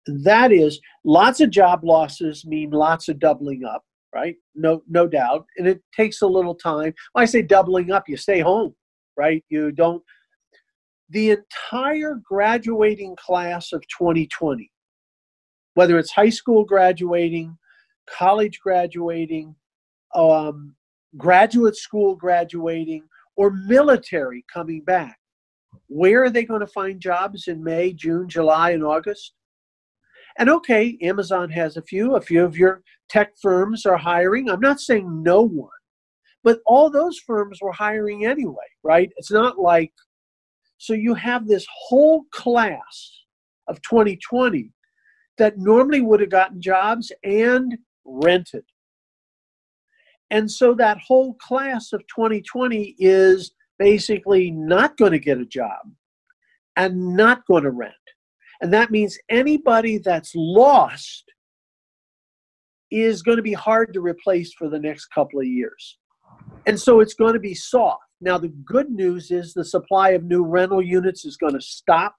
And 0.07 0.23
that 0.23 0.51
is, 0.51 0.79
lots 1.03 1.41
of 1.41 1.49
job 1.49 1.83
losses 1.83 2.45
mean 2.45 2.71
lots 2.71 3.09
of 3.09 3.19
doubling 3.19 3.65
up, 3.65 3.83
right? 4.13 4.35
No, 4.55 4.83
no 4.87 5.07
doubt, 5.07 5.45
and 5.57 5.67
it 5.67 5.81
takes 5.95 6.21
a 6.21 6.27
little 6.27 6.55
time. 6.55 6.93
When 7.13 7.23
I 7.23 7.25
say 7.25 7.41
doubling 7.41 7.91
up, 7.91 8.07
you 8.07 8.17
stay 8.17 8.39
home, 8.39 8.75
right? 9.17 9.43
You 9.49 9.71
don't. 9.71 10.03
The 11.09 11.31
entire 11.31 12.21
graduating 12.23 13.15
class 13.15 13.73
of 13.73 13.81
2020, 13.97 14.71
whether 15.73 15.97
it's 15.97 16.11
high 16.11 16.29
school 16.29 16.63
graduating, 16.63 17.57
college 18.17 18.59
graduating, 18.59 19.55
um, 20.15 20.75
graduate 21.17 21.75
school 21.75 22.15
graduating, 22.15 23.03
or 23.35 23.51
military 23.51 24.43
coming 24.51 24.81
back. 24.81 25.17
Where 25.87 26.23
are 26.23 26.29
they 26.29 26.43
going 26.43 26.61
to 26.61 26.67
find 26.67 26.99
jobs 26.99 27.47
in 27.47 27.63
May, 27.63 27.93
June, 27.93 28.27
July, 28.27 28.71
and 28.71 28.83
August? 28.83 29.33
And 30.37 30.49
okay, 30.49 30.97
Amazon 31.01 31.49
has 31.49 31.77
a 31.77 31.81
few, 31.81 32.15
a 32.15 32.21
few 32.21 32.43
of 32.43 32.57
your 32.57 32.81
tech 33.09 33.31
firms 33.41 33.85
are 33.85 33.97
hiring. 33.97 34.49
I'm 34.49 34.59
not 34.59 34.79
saying 34.79 35.23
no 35.23 35.41
one, 35.41 35.69
but 36.43 36.59
all 36.65 36.89
those 36.89 37.19
firms 37.19 37.59
were 37.61 37.71
hiring 37.71 38.25
anyway, 38.25 38.55
right? 38.83 39.11
It's 39.17 39.31
not 39.31 39.59
like, 39.59 39.91
so 40.77 40.93
you 40.93 41.13
have 41.15 41.47
this 41.47 41.65
whole 41.69 42.23
class 42.31 43.23
of 43.67 43.81
2020 43.81 44.71
that 45.37 45.57
normally 45.57 46.01
would 46.01 46.19
have 46.21 46.29
gotten 46.29 46.61
jobs 46.61 47.11
and 47.23 47.77
rented. 48.09 48.63
And 50.31 50.49
so 50.49 50.75
that 50.75 50.99
whole 51.05 51.33
class 51.35 51.91
of 51.93 52.01
2020 52.13 52.95
is 52.99 53.51
basically 53.77 54.51
not 54.51 54.97
going 54.97 55.11
to 55.11 55.19
get 55.19 55.39
a 55.39 55.45
job 55.45 55.79
and 56.75 57.15
not 57.15 57.45
going 57.47 57.63
to 57.63 57.71
rent. 57.71 57.93
And 58.61 58.73
that 58.73 58.91
means 58.91 59.17
anybody 59.29 59.97
that's 59.97 60.33
lost 60.35 61.23
is 62.91 63.21
going 63.21 63.37
to 63.37 63.43
be 63.43 63.53
hard 63.53 63.93
to 63.93 64.01
replace 64.01 64.53
for 64.53 64.69
the 64.69 64.79
next 64.79 65.07
couple 65.07 65.39
of 65.39 65.45
years. 65.45 65.97
And 66.65 66.79
so 66.79 66.99
it's 66.99 67.13
going 67.13 67.33
to 67.33 67.39
be 67.39 67.53
soft. 67.53 68.03
Now, 68.21 68.37
the 68.37 68.49
good 68.49 68.89
news 68.89 69.31
is 69.31 69.53
the 69.53 69.63
supply 69.63 70.09
of 70.09 70.23
new 70.23 70.43
rental 70.43 70.81
units 70.81 71.23
is 71.25 71.37
going 71.37 71.53
to 71.53 71.61
stop, 71.61 72.15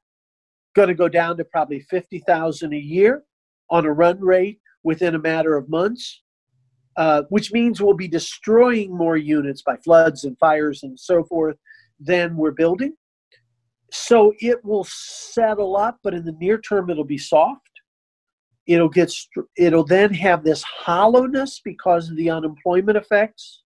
going 0.74 0.88
to 0.88 0.94
go 0.94 1.08
down 1.08 1.36
to 1.36 1.44
probably 1.44 1.80
50,000 1.80 2.72
a 2.72 2.76
year 2.76 3.22
on 3.70 3.84
a 3.84 3.92
run 3.92 4.20
rate 4.20 4.59
within 4.82 5.14
a 5.14 5.18
matter 5.18 5.56
of 5.56 5.68
months, 5.68 6.22
uh, 6.96 7.22
which 7.28 7.52
means 7.52 7.80
we'll 7.80 7.94
be 7.94 8.08
destroying 8.08 8.96
more 8.96 9.16
units 9.16 9.62
by 9.62 9.76
floods 9.76 10.24
and 10.24 10.38
fires 10.38 10.82
and 10.82 10.98
so 10.98 11.24
forth 11.24 11.56
than 11.98 12.36
we're 12.36 12.50
building. 12.50 12.94
So 13.92 14.32
it 14.38 14.64
will 14.64 14.86
settle 14.88 15.76
up, 15.76 15.98
but 16.02 16.14
in 16.14 16.24
the 16.24 16.36
near 16.40 16.58
term, 16.58 16.90
it'll 16.90 17.04
be 17.04 17.18
soft. 17.18 17.62
It'll 18.66 18.88
get. 18.88 19.12
It'll 19.56 19.84
then 19.84 20.14
have 20.14 20.44
this 20.44 20.62
hollowness 20.62 21.60
because 21.64 22.08
of 22.08 22.16
the 22.16 22.30
unemployment 22.30 22.96
effects, 22.96 23.62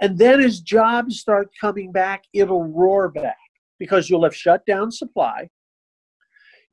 and 0.00 0.18
then 0.18 0.40
as 0.40 0.60
jobs 0.60 1.20
start 1.20 1.48
coming 1.60 1.92
back, 1.92 2.24
it'll 2.32 2.64
roar 2.64 3.08
back 3.08 3.36
because 3.78 4.08
you'll 4.08 4.24
have 4.24 4.34
shut 4.34 4.64
down 4.66 4.90
supply. 4.90 5.48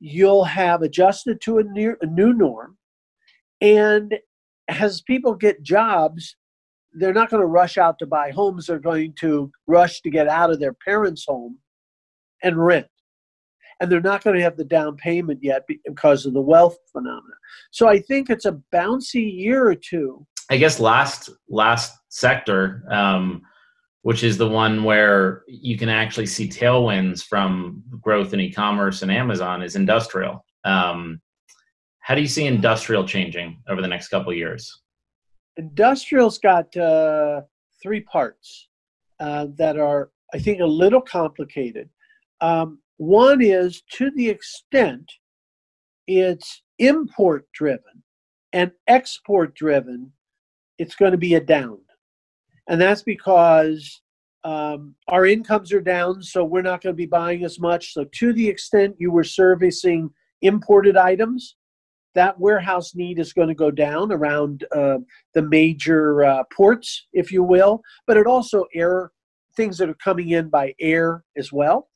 You'll 0.00 0.44
have 0.44 0.82
adjusted 0.82 1.40
to 1.42 1.58
a, 1.58 1.64
near, 1.64 1.96
a 2.02 2.06
new 2.06 2.32
norm, 2.32 2.76
and 3.60 4.14
as 4.68 5.00
people 5.02 5.34
get 5.34 5.62
jobs, 5.62 6.36
they're 6.92 7.12
not 7.12 7.30
going 7.30 7.40
to 7.40 7.46
rush 7.46 7.78
out 7.78 7.98
to 7.98 8.06
buy 8.06 8.30
homes. 8.30 8.66
They're 8.66 8.78
going 8.78 9.14
to 9.20 9.50
rush 9.66 10.00
to 10.00 10.10
get 10.10 10.28
out 10.28 10.50
of 10.50 10.60
their 10.60 10.72
parents' 10.72 11.24
home 11.26 11.58
and 12.42 12.56
rent. 12.56 12.86
And 13.78 13.92
they're 13.92 14.00
not 14.00 14.24
going 14.24 14.36
to 14.36 14.42
have 14.42 14.56
the 14.56 14.64
down 14.64 14.96
payment 14.96 15.40
yet 15.42 15.64
because 15.84 16.24
of 16.24 16.32
the 16.32 16.40
wealth 16.40 16.78
phenomena. 16.90 17.34
So 17.70 17.86
I 17.86 18.00
think 18.00 18.30
it's 18.30 18.46
a 18.46 18.58
bouncy 18.74 19.30
year 19.30 19.66
or 19.66 19.74
two. 19.74 20.26
I 20.48 20.56
guess 20.56 20.80
last 20.80 21.28
last 21.48 21.98
sector, 22.08 22.84
um, 22.90 23.42
which 24.02 24.22
is 24.22 24.38
the 24.38 24.48
one 24.48 24.84
where 24.84 25.42
you 25.46 25.76
can 25.76 25.90
actually 25.90 26.26
see 26.26 26.48
tailwinds 26.48 27.22
from 27.22 27.82
growth 28.00 28.32
in 28.32 28.40
e-commerce 28.40 29.02
and 29.02 29.10
Amazon, 29.10 29.62
is 29.62 29.76
industrial. 29.76 30.44
Um, 30.64 31.20
how 32.06 32.14
do 32.14 32.20
you 32.20 32.28
see 32.28 32.46
industrial 32.46 33.04
changing 33.04 33.60
over 33.68 33.82
the 33.82 33.88
next 33.88 34.08
couple 34.08 34.32
years? 34.32 34.82
Industrial's 35.56 36.38
got 36.38 36.74
uh, 36.76 37.40
three 37.82 38.00
parts 38.02 38.68
uh, 39.18 39.48
that 39.56 39.76
are, 39.76 40.10
I 40.32 40.38
think, 40.38 40.60
a 40.60 40.66
little 40.66 41.00
complicated. 41.00 41.88
Um, 42.40 42.78
one 42.98 43.42
is 43.42 43.82
to 43.94 44.12
the 44.12 44.28
extent 44.28 45.10
it's 46.06 46.62
import 46.78 47.48
driven 47.52 48.04
and 48.52 48.70
export 48.86 49.56
driven, 49.56 50.12
it's 50.78 50.94
going 50.94 51.10
to 51.10 51.18
be 51.18 51.34
a 51.34 51.40
down. 51.40 51.80
And 52.68 52.80
that's 52.80 53.02
because 53.02 54.00
um, 54.44 54.94
our 55.08 55.26
incomes 55.26 55.72
are 55.72 55.80
down, 55.80 56.22
so 56.22 56.44
we're 56.44 56.62
not 56.62 56.82
going 56.82 56.92
to 56.92 56.96
be 56.96 57.06
buying 57.06 57.44
as 57.44 57.58
much. 57.58 57.94
So, 57.94 58.04
to 58.04 58.32
the 58.32 58.48
extent 58.48 58.94
you 59.00 59.10
were 59.10 59.24
servicing 59.24 60.08
imported 60.42 60.96
items, 60.96 61.56
that 62.16 62.40
warehouse 62.40 62.94
need 62.94 63.18
is 63.18 63.32
going 63.32 63.48
to 63.48 63.54
go 63.54 63.70
down 63.70 64.10
around 64.10 64.64
uh, 64.74 64.98
the 65.34 65.42
major 65.42 66.24
uh, 66.24 66.42
ports, 66.52 67.06
if 67.12 67.30
you 67.30 67.42
will, 67.42 67.82
but 68.06 68.16
it 68.16 68.26
also 68.26 68.64
air 68.74 69.12
things 69.54 69.78
that 69.78 69.88
are 69.88 69.94
coming 69.94 70.30
in 70.30 70.48
by 70.48 70.74
air 70.80 71.24
as 71.36 71.52
well. 71.52 71.88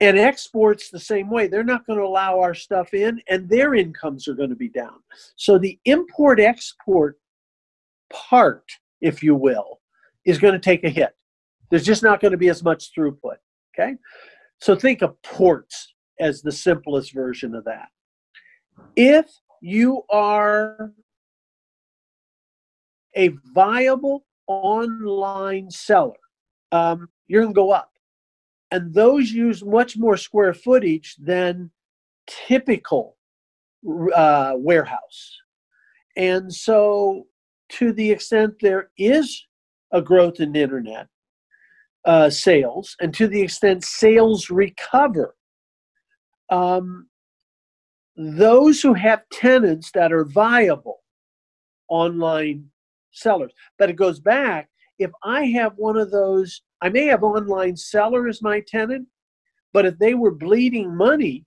And 0.00 0.18
exports 0.18 0.88
the 0.88 0.98
same 0.98 1.28
way. 1.28 1.46
They're 1.46 1.62
not 1.62 1.86
going 1.86 1.98
to 1.98 2.04
allow 2.04 2.40
our 2.40 2.54
stuff 2.54 2.94
in, 2.94 3.20
and 3.28 3.48
their 3.48 3.74
incomes 3.74 4.26
are 4.28 4.34
going 4.34 4.48
to 4.48 4.56
be 4.56 4.70
down. 4.70 5.00
So 5.36 5.58
the 5.58 5.78
import 5.84 6.40
export 6.40 7.18
part, 8.10 8.64
if 9.02 9.22
you 9.22 9.34
will, 9.34 9.80
is 10.24 10.38
going 10.38 10.54
to 10.54 10.60
take 10.60 10.84
a 10.84 10.88
hit. 10.88 11.14
There's 11.68 11.84
just 11.84 12.02
not 12.02 12.20
going 12.20 12.32
to 12.32 12.38
be 12.38 12.48
as 12.48 12.62
much 12.62 12.92
throughput. 12.96 13.36
Okay? 13.74 13.96
So 14.60 14.74
think 14.74 15.02
of 15.02 15.20
ports 15.22 15.94
as 16.18 16.42
the 16.42 16.52
simplest 16.52 17.12
version 17.12 17.54
of 17.54 17.64
that 17.64 17.88
if 18.96 19.26
you 19.60 20.02
are 20.10 20.92
a 23.16 23.28
viable 23.54 24.24
online 24.46 25.70
seller, 25.70 26.14
um, 26.72 27.08
you're 27.26 27.42
going 27.42 27.54
to 27.54 27.58
go 27.58 27.70
up. 27.70 27.90
And 28.70 28.94
those 28.94 29.30
use 29.30 29.64
much 29.64 29.96
more 29.96 30.16
square 30.16 30.54
footage 30.54 31.16
than 31.18 31.70
typical 32.26 33.16
uh, 34.14 34.52
warehouse. 34.56 35.36
And 36.16 36.52
so, 36.52 37.26
to 37.70 37.92
the 37.92 38.10
extent 38.10 38.54
there 38.60 38.90
is 38.96 39.46
a 39.92 40.02
growth 40.02 40.40
in 40.40 40.54
internet 40.54 41.08
uh, 42.04 42.30
sales, 42.30 42.96
and 43.00 43.14
to 43.14 43.26
the 43.26 43.40
extent 43.40 43.84
sales 43.84 44.50
recover, 44.50 45.34
um, 46.50 47.08
those 48.20 48.82
who 48.82 48.94
have 48.94 49.22
tenants 49.32 49.90
that 49.92 50.12
are 50.12 50.24
viable 50.24 51.00
online 51.88 52.66
sellers. 53.12 53.52
But 53.78 53.90
it 53.90 53.96
goes 53.96 54.20
back 54.20 54.68
if 55.00 55.10
I 55.24 55.46
have 55.46 55.72
one 55.76 55.96
of 55.96 56.10
those, 56.10 56.62
I 56.82 56.90
may 56.90 57.06
have 57.06 57.22
online 57.22 57.76
seller 57.76 58.28
as 58.28 58.42
my 58.42 58.62
tenant, 58.68 59.08
but 59.72 59.86
if 59.86 59.98
they 59.98 60.12
were 60.12 60.34
bleeding 60.34 60.94
money 60.94 61.46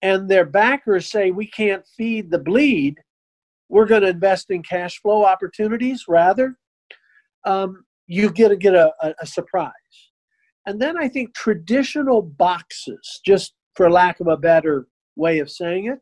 and 0.00 0.28
their 0.28 0.46
backers 0.46 1.10
say 1.10 1.32
we 1.32 1.48
can't 1.48 1.84
feed 1.96 2.30
the 2.30 2.38
bleed, 2.38 3.00
we're 3.68 3.86
going 3.86 4.02
to 4.02 4.08
invest 4.08 4.50
in 4.50 4.62
cash 4.62 5.00
flow 5.00 5.24
opportunities 5.24 6.04
rather, 6.08 6.56
um, 7.44 7.84
you 8.06 8.30
get 8.30 8.48
to 8.48 8.56
get 8.56 8.74
a, 8.74 8.92
a, 9.02 9.14
a 9.22 9.26
surprise. 9.26 9.72
And 10.66 10.80
then 10.80 10.96
I 10.96 11.08
think 11.08 11.34
traditional 11.34 12.22
boxes, 12.22 13.20
just 13.26 13.54
for 13.74 13.90
lack 13.90 14.20
of 14.20 14.28
a 14.28 14.36
better 14.36 14.86
way 15.16 15.38
of 15.38 15.50
saying 15.50 15.86
it. 15.86 15.98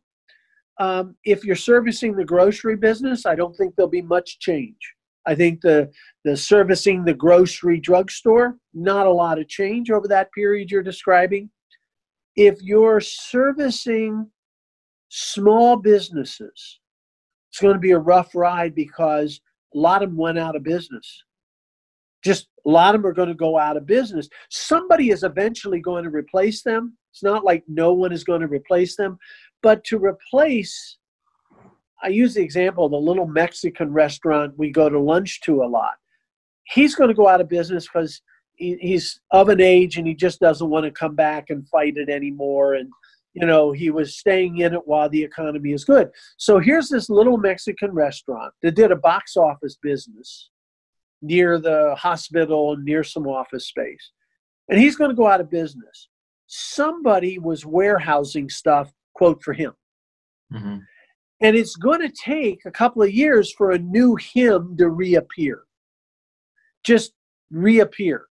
Um, 0.78 1.16
if 1.24 1.44
you're 1.44 1.56
servicing 1.56 2.14
the 2.14 2.24
grocery 2.24 2.76
business, 2.76 3.26
I 3.26 3.34
don't 3.34 3.54
think 3.54 3.76
there'll 3.76 3.90
be 3.90 4.02
much 4.02 4.38
change. 4.38 4.78
I 5.26 5.34
think 5.34 5.60
the 5.60 5.90
the 6.24 6.36
servicing 6.36 7.04
the 7.04 7.14
grocery 7.14 7.78
drugstore, 7.78 8.56
not 8.72 9.06
a 9.06 9.12
lot 9.12 9.38
of 9.38 9.48
change 9.48 9.90
over 9.90 10.08
that 10.08 10.32
period 10.32 10.70
you're 10.70 10.82
describing. 10.82 11.50
If 12.36 12.62
you're 12.62 13.00
servicing 13.00 14.30
small 15.08 15.76
businesses, 15.76 16.80
it's 17.50 17.60
going 17.60 17.74
to 17.74 17.80
be 17.80 17.90
a 17.90 17.98
rough 17.98 18.34
ride 18.34 18.74
because 18.74 19.40
a 19.74 19.78
lot 19.78 20.02
of 20.02 20.10
them 20.10 20.16
went 20.16 20.38
out 20.38 20.56
of 20.56 20.62
business. 20.62 21.22
Just 22.22 22.48
a 22.66 22.70
lot 22.70 22.94
of 22.94 23.02
them 23.02 23.10
are 23.10 23.14
going 23.14 23.28
to 23.28 23.34
go 23.34 23.58
out 23.58 23.76
of 23.76 23.86
business. 23.86 24.28
Somebody 24.50 25.10
is 25.10 25.22
eventually 25.22 25.80
going 25.80 26.04
to 26.04 26.10
replace 26.10 26.62
them. 26.62 26.96
It's 27.12 27.22
not 27.22 27.44
like 27.44 27.64
no 27.68 27.92
one 27.92 28.12
is 28.12 28.24
going 28.24 28.40
to 28.40 28.46
replace 28.46 28.96
them, 28.96 29.18
but 29.62 29.84
to 29.84 29.98
replace, 29.98 30.98
I 32.02 32.08
use 32.08 32.34
the 32.34 32.42
example 32.42 32.86
of 32.86 32.92
the 32.92 32.98
little 32.98 33.26
Mexican 33.26 33.92
restaurant 33.92 34.54
we 34.56 34.70
go 34.70 34.88
to 34.88 34.98
lunch 34.98 35.40
to 35.42 35.62
a 35.62 35.66
lot. 35.66 35.94
He's 36.64 36.94
going 36.94 37.08
to 37.08 37.14
go 37.14 37.28
out 37.28 37.40
of 37.40 37.48
business 37.48 37.86
because 37.86 38.22
he's 38.54 39.20
of 39.32 39.48
an 39.48 39.60
age 39.60 39.96
and 39.96 40.06
he 40.06 40.14
just 40.14 40.38
doesn't 40.38 40.68
want 40.68 40.84
to 40.84 40.90
come 40.90 41.16
back 41.16 41.50
and 41.50 41.68
fight 41.68 41.96
it 41.96 42.08
anymore. 42.08 42.74
And 42.74 42.90
you 43.34 43.46
know, 43.46 43.72
he 43.72 43.90
was 43.90 44.16
staying 44.16 44.58
in 44.58 44.74
it 44.74 44.86
while 44.86 45.08
the 45.08 45.22
economy 45.22 45.72
is 45.72 45.84
good. 45.84 46.10
So 46.36 46.58
here's 46.58 46.88
this 46.88 47.08
little 47.08 47.36
Mexican 47.36 47.92
restaurant 47.92 48.52
that 48.62 48.74
did 48.74 48.90
a 48.90 48.96
box 48.96 49.36
office 49.36 49.76
business 49.80 50.50
near 51.22 51.58
the 51.58 51.94
hospital 51.96 52.72
and 52.72 52.84
near 52.84 53.04
some 53.04 53.26
office 53.26 53.66
space. 53.66 54.10
And 54.68 54.80
he's 54.80 54.96
going 54.96 55.10
to 55.10 55.16
go 55.16 55.26
out 55.26 55.40
of 55.40 55.50
business. 55.50 56.08
Somebody 56.52 57.38
was 57.38 57.64
warehousing 57.64 58.50
stuff, 58.50 58.92
quote, 59.14 59.40
for 59.40 59.52
him. 59.52 59.72
Mm-hmm. 60.52 60.78
And 61.42 61.56
it's 61.56 61.76
going 61.76 62.00
to 62.00 62.10
take 62.10 62.62
a 62.64 62.72
couple 62.72 63.02
of 63.02 63.12
years 63.12 63.52
for 63.52 63.70
a 63.70 63.78
new 63.78 64.16
him 64.16 64.76
to 64.78 64.88
reappear. 64.88 65.62
Just 66.82 67.12
reappear. 67.52 68.26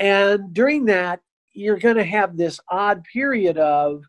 And 0.00 0.52
during 0.52 0.84
that, 0.86 1.20
you're 1.52 1.78
going 1.78 1.96
to 1.96 2.04
have 2.04 2.36
this 2.36 2.58
odd 2.68 3.04
period 3.12 3.58
of 3.58 4.02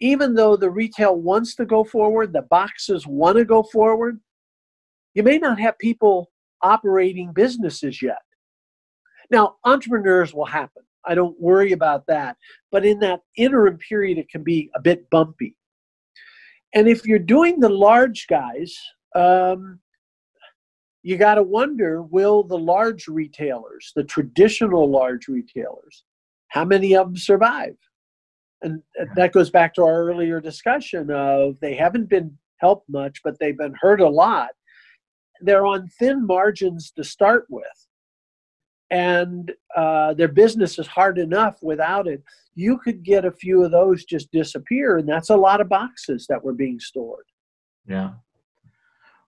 even 0.00 0.34
though 0.34 0.54
the 0.54 0.70
retail 0.70 1.16
wants 1.16 1.54
to 1.54 1.64
go 1.64 1.84
forward, 1.84 2.34
the 2.34 2.42
boxes 2.42 3.06
want 3.06 3.38
to 3.38 3.46
go 3.46 3.62
forward, 3.62 4.20
you 5.14 5.22
may 5.22 5.38
not 5.38 5.58
have 5.58 5.78
people 5.78 6.30
operating 6.60 7.32
businesses 7.32 8.02
yet. 8.02 8.18
Now, 9.30 9.56
entrepreneurs 9.64 10.34
will 10.34 10.44
happen. 10.44 10.81
I 11.06 11.14
don't 11.14 11.38
worry 11.40 11.72
about 11.72 12.06
that. 12.06 12.36
But 12.70 12.84
in 12.84 12.98
that 13.00 13.20
interim 13.36 13.78
period, 13.78 14.18
it 14.18 14.28
can 14.28 14.42
be 14.42 14.70
a 14.74 14.80
bit 14.80 15.08
bumpy. 15.10 15.56
And 16.74 16.88
if 16.88 17.04
you're 17.06 17.18
doing 17.18 17.60
the 17.60 17.68
large 17.68 18.26
guys, 18.28 18.74
um, 19.14 19.78
you 21.02 21.16
got 21.16 21.34
to 21.34 21.42
wonder 21.42 22.02
will 22.02 22.44
the 22.44 22.58
large 22.58 23.08
retailers, 23.08 23.92
the 23.94 24.04
traditional 24.04 24.88
large 24.88 25.28
retailers, 25.28 26.04
how 26.48 26.64
many 26.64 26.94
of 26.94 27.08
them 27.08 27.16
survive? 27.16 27.76
And 28.62 28.80
that 29.16 29.32
goes 29.32 29.50
back 29.50 29.74
to 29.74 29.82
our 29.82 30.04
earlier 30.04 30.40
discussion 30.40 31.10
of 31.10 31.58
they 31.60 31.74
haven't 31.74 32.08
been 32.08 32.38
helped 32.58 32.88
much, 32.88 33.20
but 33.24 33.36
they've 33.38 33.58
been 33.58 33.74
hurt 33.80 34.00
a 34.00 34.08
lot. 34.08 34.50
They're 35.40 35.66
on 35.66 35.88
thin 35.98 36.24
margins 36.24 36.92
to 36.92 37.02
start 37.02 37.46
with. 37.50 37.64
And 38.92 39.50
uh, 39.74 40.12
their 40.12 40.28
business 40.28 40.78
is 40.78 40.86
hard 40.86 41.18
enough 41.18 41.56
without 41.62 42.06
it. 42.06 42.22
You 42.54 42.76
could 42.76 43.02
get 43.02 43.24
a 43.24 43.32
few 43.32 43.64
of 43.64 43.70
those 43.70 44.04
just 44.04 44.30
disappear, 44.30 44.98
and 44.98 45.08
that's 45.08 45.30
a 45.30 45.36
lot 45.36 45.62
of 45.62 45.70
boxes 45.70 46.26
that 46.28 46.44
were 46.44 46.52
being 46.52 46.78
stored. 46.78 47.24
Yeah. 47.88 48.10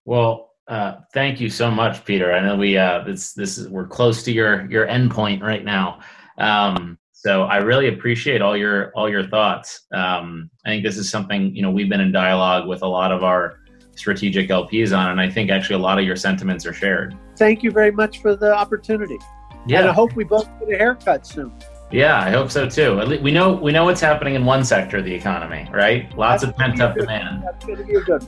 Well, 0.05 0.51
uh, 0.69 0.97
thank 1.15 1.41
you 1.41 1.49
so 1.49 1.71
much, 1.71 2.05
Peter. 2.05 2.35
I 2.35 2.41
know 2.41 2.57
we 2.57 2.77
uh, 2.77 3.05
this 3.05 3.33
this 3.33 3.57
is 3.57 3.69
we're 3.71 3.87
close 3.87 4.23
to 4.25 4.33
your 4.33 4.71
your 4.71 4.87
endpoint 4.87 5.43
right 5.43 5.65
now. 5.65 6.01
Um, 6.37 6.99
so 7.13 7.45
I 7.45 7.57
really 7.57 7.89
appreciate 7.89 8.43
all 8.43 8.55
your 8.55 8.93
all 8.95 9.09
your 9.09 9.27
thoughts. 9.27 9.87
Um, 9.95 10.51
I 10.67 10.69
think 10.69 10.85
this 10.85 10.99
is 10.99 11.09
something 11.09 11.57
you 11.57 11.63
know 11.63 11.71
we've 11.71 11.89
been 11.89 12.03
in 12.03 12.13
dialogue 12.13 12.69
with 12.69 12.83
a 12.83 12.87
lot 12.87 13.13
of 13.13 13.25
our 13.25 13.61
strategic 13.97 14.51
LPs 14.51 14.97
on, 14.97 15.11
and 15.11 15.21
I 15.21 15.31
think 15.31 15.51
actually 15.51 15.77
a 15.77 15.83
lot 15.83 15.99
of 15.99 16.05
your 16.05 16.17
sentiments 16.17 16.67
are 16.67 16.75
shared. 16.75 17.17
Thank 17.39 17.63
you 17.63 17.71
very 17.71 17.93
much 17.93 18.21
for 18.21 18.37
the 18.37 18.55
opportunity. 18.55 19.19
Yeah, 19.67 19.81
and 19.81 19.89
I 19.89 19.93
hope 19.93 20.15
we 20.15 20.25
both 20.25 20.49
get 20.61 20.75
a 20.75 20.77
haircut 20.77 21.27
soon. 21.27 21.53
Yeah, 21.91 22.19
I 22.19 22.31
hope 22.31 22.51
so 22.51 22.69
too. 22.69 23.01
At 23.01 23.09
least 23.09 23.23
We 23.23 23.31
know 23.31 23.55
we 23.55 23.73
know 23.73 23.85
what's 23.85 24.01
happening 24.01 24.35
in 24.35 24.45
one 24.45 24.65
sector 24.65 24.99
of 24.99 25.05
the 25.05 25.15
economy, 25.15 25.69
right? 25.73 26.15
Lots 26.17 26.43
that's 26.43 26.53
of 26.53 26.59
pent 26.59 26.81
up 26.81 26.97
demand. 26.97 27.45
That's 27.45 27.65
going 27.65 27.79
to 27.79 27.85
be 27.85 27.95
a 27.95 28.01
good. 28.01 28.25